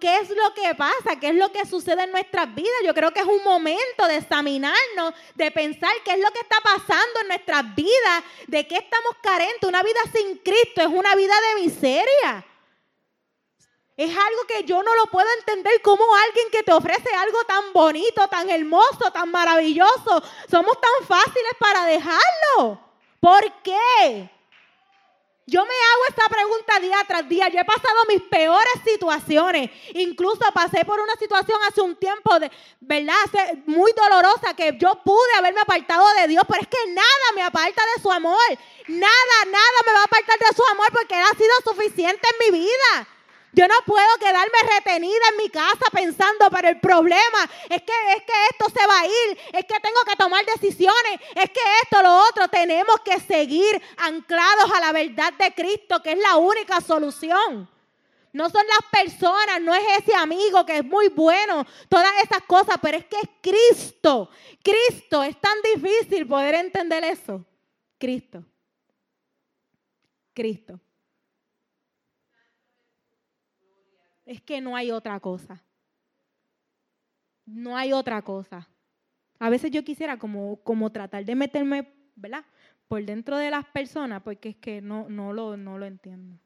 ¿Qué 0.00 0.18
es 0.18 0.30
lo 0.30 0.54
que 0.54 0.74
pasa? 0.76 1.18
¿Qué 1.20 1.30
es 1.30 1.34
lo 1.34 1.50
que 1.50 1.66
sucede 1.66 2.04
en 2.04 2.12
nuestras 2.12 2.54
vidas? 2.54 2.70
Yo 2.84 2.94
creo 2.94 3.10
que 3.12 3.20
es 3.20 3.26
un 3.26 3.42
momento 3.42 4.06
de 4.06 4.18
examinarnos, 4.18 5.12
de 5.34 5.50
pensar 5.50 5.90
qué 6.04 6.12
es 6.12 6.20
lo 6.20 6.30
que 6.30 6.38
está 6.38 6.60
pasando 6.62 7.20
en 7.22 7.28
nuestras 7.28 7.74
vidas, 7.74 8.22
de 8.46 8.64
qué 8.68 8.76
estamos 8.76 9.16
carentes. 9.20 9.68
Una 9.68 9.82
vida 9.82 9.98
sin 10.14 10.36
Cristo 10.38 10.82
es 10.82 10.86
una 10.86 11.16
vida 11.16 11.34
de 11.40 11.62
miseria. 11.62 12.46
Es 13.96 14.10
algo 14.10 14.44
que 14.46 14.62
yo 14.64 14.82
no 14.82 14.94
lo 14.94 15.06
puedo 15.06 15.26
entender 15.38 15.80
como 15.80 16.04
alguien 16.14 16.50
que 16.50 16.62
te 16.62 16.72
ofrece 16.72 17.14
algo 17.14 17.42
tan 17.44 17.72
bonito, 17.72 18.28
tan 18.28 18.50
hermoso, 18.50 19.10
tan 19.10 19.30
maravilloso. 19.30 20.22
Somos 20.50 20.78
tan 20.78 21.06
fáciles 21.06 21.52
para 21.58 21.86
dejarlo. 21.86 22.78
¿Por 23.20 23.62
qué? 23.62 24.30
Yo 25.48 25.64
me 25.64 25.74
hago 25.74 26.02
esta 26.08 26.28
pregunta 26.28 26.78
día 26.80 26.98
tras 27.08 27.26
día. 27.26 27.48
Yo 27.48 27.58
he 27.58 27.64
pasado 27.64 28.04
mis 28.06 28.20
peores 28.20 28.74
situaciones. 28.84 29.70
Incluso 29.94 30.40
pasé 30.52 30.84
por 30.84 31.00
una 31.00 31.14
situación 31.14 31.58
hace 31.66 31.80
un 31.80 31.96
tiempo, 31.96 32.38
de, 32.38 32.50
¿verdad? 32.80 33.14
Muy 33.64 33.92
dolorosa, 33.92 34.54
que 34.54 34.76
yo 34.76 35.00
pude 35.02 35.32
haberme 35.38 35.60
apartado 35.60 36.06
de 36.20 36.28
Dios, 36.28 36.44
pero 36.46 36.60
es 36.60 36.68
que 36.68 36.92
nada 36.92 37.32
me 37.34 37.42
aparta 37.42 37.82
de 37.94 38.02
su 38.02 38.12
amor. 38.12 38.36
Nada, 38.88 39.44
nada 39.46 39.78
me 39.86 39.92
va 39.92 40.00
a 40.00 40.04
apartar 40.04 40.38
de 40.38 40.54
su 40.54 40.62
amor 40.66 40.88
porque 40.92 41.14
Él 41.14 41.24
ha 41.24 41.38
sido 41.38 41.54
suficiente 41.64 42.28
en 42.28 42.52
mi 42.52 42.58
vida. 42.60 43.08
Yo 43.52 43.66
no 43.68 43.74
puedo 43.86 44.18
quedarme 44.18 44.58
retenida 44.76 45.28
en 45.30 45.36
mi 45.38 45.48
casa 45.48 45.84
pensando, 45.90 46.50
pero 46.50 46.68
el 46.68 46.80
problema 46.80 47.50
es 47.70 47.82
que, 47.82 47.92
es 48.16 48.22
que 48.22 48.32
esto 48.50 48.66
se 48.78 48.86
va 48.86 49.00
a 49.00 49.06
ir, 49.06 49.38
es 49.52 49.64
que 49.64 49.80
tengo 49.80 50.00
que 50.06 50.16
tomar 50.16 50.44
decisiones, 50.44 51.20
es 51.34 51.50
que 51.50 51.60
esto, 51.82 52.02
lo 52.02 52.28
otro, 52.28 52.48
tenemos 52.48 53.00
que 53.04 53.18
seguir 53.20 53.80
anclados 53.96 54.70
a 54.74 54.80
la 54.80 54.92
verdad 54.92 55.32
de 55.34 55.54
Cristo, 55.54 56.02
que 56.02 56.12
es 56.12 56.18
la 56.18 56.36
única 56.36 56.80
solución. 56.80 57.70
No 58.36 58.50
son 58.50 58.66
las 58.66 58.90
personas, 58.90 59.62
no 59.62 59.74
es 59.74 59.82
ese 60.00 60.14
amigo 60.14 60.66
que 60.66 60.76
es 60.76 60.84
muy 60.84 61.08
bueno, 61.08 61.64
todas 61.88 62.12
esas 62.22 62.42
cosas, 62.42 62.76
pero 62.82 62.98
es 62.98 63.06
que 63.06 63.16
es 63.16 63.30
Cristo. 63.40 64.28
Cristo, 64.62 65.22
es 65.22 65.40
tan 65.40 65.54
difícil 65.62 66.26
poder 66.26 66.56
entender 66.56 67.02
eso. 67.04 67.42
Cristo. 67.98 68.44
Cristo. 70.34 70.78
Es 74.26 74.42
que 74.42 74.60
no 74.60 74.76
hay 74.76 74.90
otra 74.90 75.18
cosa. 75.20 75.62
No 77.46 77.76
hay 77.76 77.92
otra 77.92 78.20
cosa. 78.22 78.68
A 79.38 79.48
veces 79.48 79.70
yo 79.70 79.84
quisiera 79.84 80.18
como, 80.18 80.56
como 80.64 80.90
tratar 80.90 81.24
de 81.24 81.36
meterme, 81.36 81.92
¿verdad? 82.16 82.44
Por 82.88 83.04
dentro 83.04 83.38
de 83.38 83.50
las 83.50 83.64
personas, 83.66 84.22
porque 84.22 84.50
es 84.50 84.56
que 84.56 84.80
no, 84.80 85.08
no, 85.08 85.32
lo, 85.32 85.56
no 85.56 85.78
lo 85.78 85.86
entiendo. 85.86 86.38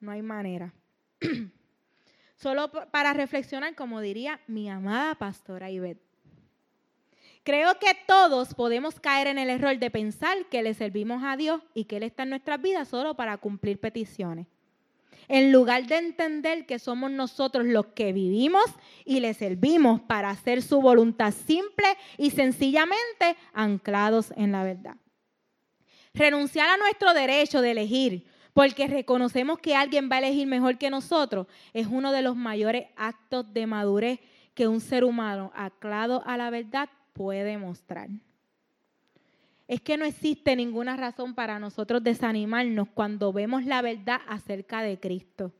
No 0.00 0.10
hay 0.10 0.22
manera. 0.22 0.74
Solo 2.36 2.70
para 2.90 3.12
reflexionar, 3.12 3.76
como 3.76 4.00
diría 4.00 4.40
mi 4.48 4.68
amada 4.68 5.14
pastora 5.14 5.70
Ivette. 5.70 6.02
Creo 7.44 7.78
que 7.78 7.96
todos 8.06 8.54
podemos 8.54 8.98
caer 8.98 9.28
en 9.28 9.38
el 9.38 9.48
error 9.48 9.78
de 9.78 9.90
pensar 9.90 10.46
que 10.50 10.62
le 10.62 10.74
servimos 10.74 11.22
a 11.24 11.36
Dios 11.36 11.62
y 11.72 11.84
que 11.84 11.96
Él 11.96 12.02
está 12.02 12.24
en 12.24 12.30
nuestras 12.30 12.60
vidas 12.60 12.88
solo 12.88 13.14
para 13.14 13.38
cumplir 13.38 13.80
peticiones 13.80 14.46
en 15.28 15.52
lugar 15.52 15.86
de 15.86 15.98
entender 15.98 16.66
que 16.66 16.78
somos 16.78 17.10
nosotros 17.10 17.66
los 17.66 17.86
que 17.88 18.12
vivimos 18.12 18.64
y 19.04 19.20
le 19.20 19.34
servimos 19.34 20.00
para 20.00 20.30
hacer 20.30 20.62
su 20.62 20.80
voluntad 20.80 21.32
simple 21.32 21.86
y 22.16 22.30
sencillamente 22.30 23.36
anclados 23.52 24.32
en 24.36 24.52
la 24.52 24.64
verdad. 24.64 24.96
Renunciar 26.14 26.68
a 26.70 26.76
nuestro 26.78 27.14
derecho 27.14 27.60
de 27.60 27.72
elegir 27.72 28.26
porque 28.54 28.88
reconocemos 28.88 29.58
que 29.58 29.76
alguien 29.76 30.08
va 30.10 30.16
a 30.16 30.18
elegir 30.18 30.46
mejor 30.46 30.78
que 30.78 30.90
nosotros 30.90 31.46
es 31.72 31.86
uno 31.86 32.10
de 32.10 32.22
los 32.22 32.34
mayores 32.34 32.86
actos 32.96 33.52
de 33.52 33.66
madurez 33.66 34.20
que 34.54 34.66
un 34.66 34.80
ser 34.80 35.04
humano 35.04 35.52
anclado 35.54 36.22
a 36.26 36.36
la 36.36 36.50
verdad 36.50 36.88
puede 37.12 37.58
mostrar 37.58 38.08
es 39.68 39.82
que 39.82 39.98
no 39.98 40.06
existe 40.06 40.56
ninguna 40.56 40.96
razón 40.96 41.34
para 41.34 41.58
nosotros 41.58 42.02
desanimarnos 42.02 42.88
cuando 42.94 43.32
vemos 43.34 43.66
la 43.66 43.82
verdad 43.82 44.20
acerca 44.26 44.80
de 44.82 44.98
Cristo. 44.98 45.52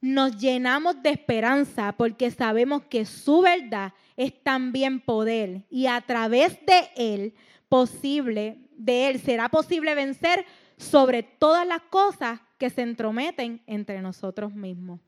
Nos 0.00 0.38
llenamos 0.38 1.02
de 1.02 1.10
esperanza 1.10 1.92
porque 1.92 2.30
sabemos 2.30 2.82
que 2.84 3.04
su 3.04 3.42
verdad 3.42 3.92
es 4.16 4.42
también 4.42 5.00
poder 5.00 5.64
y 5.68 5.86
a 5.86 6.00
través 6.00 6.58
de 6.64 6.88
él 6.96 7.34
posible, 7.68 8.58
de 8.76 9.08
él 9.08 9.20
será 9.20 9.50
posible 9.50 9.94
vencer 9.94 10.46
sobre 10.78 11.22
todas 11.22 11.66
las 11.66 11.82
cosas 11.82 12.40
que 12.58 12.70
se 12.70 12.82
entrometen 12.82 13.62
entre 13.66 14.00
nosotros 14.00 14.54
mismos. 14.54 15.00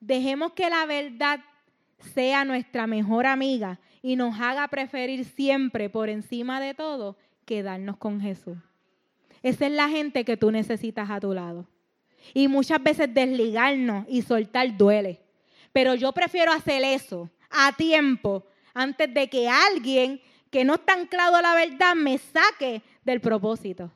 Dejemos 0.00 0.52
que 0.52 0.68
la 0.68 0.84
verdad 0.86 1.40
sea 2.14 2.44
nuestra 2.44 2.86
mejor 2.86 3.26
amiga 3.26 3.78
y 4.02 4.16
nos 4.16 4.38
haga 4.40 4.66
preferir 4.68 5.24
siempre 5.24 5.90
por 5.90 6.08
encima 6.08 6.60
de 6.60 6.74
todo 6.74 7.16
quedarnos 7.44 7.96
con 7.96 8.20
Jesús. 8.20 8.56
Esa 9.42 9.66
es 9.66 9.72
la 9.72 9.88
gente 9.88 10.24
que 10.24 10.36
tú 10.36 10.50
necesitas 10.50 11.10
a 11.10 11.20
tu 11.20 11.32
lado. 11.32 11.66
Y 12.34 12.48
muchas 12.48 12.82
veces 12.82 13.12
desligarnos 13.12 14.04
y 14.08 14.22
soltar 14.22 14.76
duele. 14.76 15.20
Pero 15.72 15.94
yo 15.94 16.12
prefiero 16.12 16.52
hacer 16.52 16.82
eso 16.84 17.30
a 17.50 17.72
tiempo 17.72 18.44
antes 18.74 19.12
de 19.12 19.28
que 19.28 19.48
alguien 19.48 20.20
que 20.50 20.64
no 20.64 20.74
está 20.74 20.94
anclado 20.94 21.36
a 21.36 21.42
la 21.42 21.54
verdad 21.54 21.94
me 21.94 22.18
saque 22.18 22.82
del 23.04 23.20
propósito. 23.20 23.90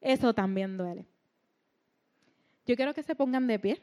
Eso 0.00 0.32
también 0.32 0.76
duele. 0.76 1.04
Yo 2.66 2.76
quiero 2.76 2.94
que 2.94 3.02
se 3.02 3.14
pongan 3.14 3.46
de 3.46 3.58
pie. 3.58 3.82